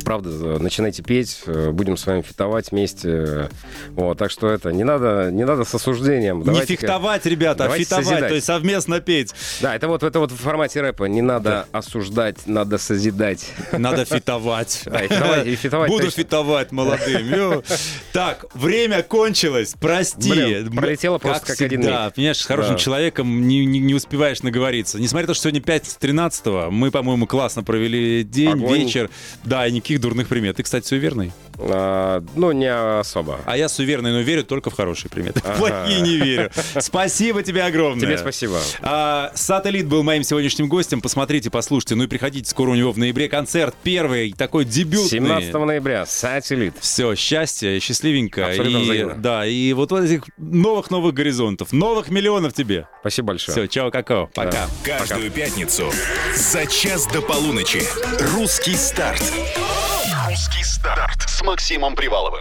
правда, 0.03 0.29
э, 0.29 0.57
начинайте 0.59 1.03
петь, 1.03 1.43
э, 1.45 1.71
будем 1.71 1.97
с 1.97 2.05
вами 2.05 2.21
фитовать 2.21 2.71
вместе. 2.71 3.49
Вот, 3.91 4.17
так 4.17 4.32
что 4.32 4.49
это, 4.49 4.71
не 4.71 4.84
надо, 4.84 5.29
не 5.32 5.45
надо 5.45 5.63
с 5.63 5.73
осуждением. 5.73 6.39
Не 6.39 6.45
Давайте-ка- 6.45 6.70
фехтовать, 6.78 7.26
ребята, 7.26 7.63
давайте 7.63 7.86
фитовать, 7.86 8.05
созидать. 8.05 8.30
то 8.30 8.36
есть 8.36 8.47
совместно 8.47 8.99
петь. 9.01 9.34
Да, 9.61 9.76
это 9.76 9.88
вот, 9.88 10.03
это 10.03 10.19
вот 10.19 10.32
в 10.32 10.38
формате 10.38 10.82
рэпа. 10.82 11.05
Не 11.05 11.22
надо 11.22 11.67
осуждать, 11.72 12.38
надо 12.47 12.78
созидать. 12.78 13.45
Надо 13.72 14.05
фитовать. 14.05 14.82
Да, 14.86 15.03
и 15.03 15.07
фитовать, 15.07 15.47
и 15.47 15.55
фитовать 15.55 15.89
Буду 15.89 16.05
точно. 16.05 16.24
фитовать 16.24 16.72
молодым. 16.72 17.63
Так, 18.13 18.45
время 18.53 19.03
кончилось. 19.03 19.76
Прости. 19.80 20.30
Блин, 20.32 20.72
пролетело 20.76 21.17
просто 21.17 21.45
как 21.47 21.61
один 21.61 21.82
всегда. 21.82 22.05
миг. 22.05 22.13
Понимаешь, 22.15 22.38
с 22.38 22.45
хорошим 22.45 22.74
Да. 22.74 22.80
человеком 22.80 23.47
не, 23.47 23.65
не- 23.65 23.80
не 23.80 23.93
успеваешь 23.93 24.41
наговориться. 24.43 24.99
Несмотря 24.99 25.24
на 25.28 25.28
то, 25.28 25.34
что 25.34 25.43
сегодня 25.49 25.61
5.13, 25.61 26.69
мы, 26.72 26.91
по-моему, 26.91 27.28
классно 27.28 27.63
провели 27.63 28.24
день, 28.24 28.51
Огонь. 28.53 28.80
вечер. 28.84 29.09
Да, 29.43 29.65
и 29.67 29.72
никаких 29.72 30.01
дурных 30.01 30.28
примет. 30.28 30.57
Ты, 30.57 30.63
кстати, 30.63 30.86
суеверный? 30.86 31.32
А, 31.57 32.24
ну, 32.36 32.51
не 32.51 32.72
особо. 32.72 33.39
А 33.45 33.55
я 33.57 33.69
суеверный, 33.69 34.11
но 34.11 34.19
верю 34.22 34.43
только 34.43 34.69
в 34.69 34.74
хорошие 34.74 35.09
приметы. 35.11 35.41
Плохие 35.57 36.01
не 36.01 36.17
верю. 36.17 36.51
Спасибо 36.80 37.43
тебе 37.43 37.64
огромное. 37.64 38.01
Тебе 38.01 38.18
спасибо. 38.18 38.59
А, 38.82 39.32
Сателлит 39.36 39.88
был 39.88 40.03
моим 40.03 40.24
сегодняшним 40.24 40.68
гостем. 40.68 41.01
Посмотрите, 41.01 41.49
послушайте. 41.49 41.95
Ну 41.95 42.03
и 42.03 42.07
приходите, 42.07 42.49
скоро 42.49 42.72
у 42.72 42.76
него 42.76 42.91
в 42.91 42.97
ноябре 42.97 43.30
концерт. 43.30 43.76
Первый, 43.84 44.34
такой 44.34 44.66
дебютный. 44.66 45.09
17 45.09 45.53
ноября, 45.53 46.05
сателлит. 46.05 46.76
Все, 46.80 47.16
счастье, 47.16 47.80
счастливенько. 47.80 48.47
Абсолютно 48.47 48.78
и, 48.78 48.84
взаимно. 48.84 49.16
да, 49.16 49.45
и 49.45 49.74
вот 49.74 49.91
этих 49.91 50.24
новых-новых 50.38 51.14
горизонтов, 51.14 51.72
новых 51.72 52.09
миллионов 52.09 52.53
тебе. 52.53 52.88
Спасибо 53.01 53.28
большое. 53.30 53.57
Все, 53.57 53.68
чао, 53.68 53.91
какао. 53.91 54.28
Пока. 54.34 54.68
Каждую 54.84 55.32
пятницу 55.32 55.91
за 56.36 56.66
час 56.66 57.07
до 57.07 57.22
полуночи. 57.22 57.82
Русский 58.34 58.76
старт. 58.76 59.22
Русский 60.28 60.64
старт 60.64 61.22
с 61.28 61.41
Максимом 61.43 61.95
Приваловым. 61.95 62.39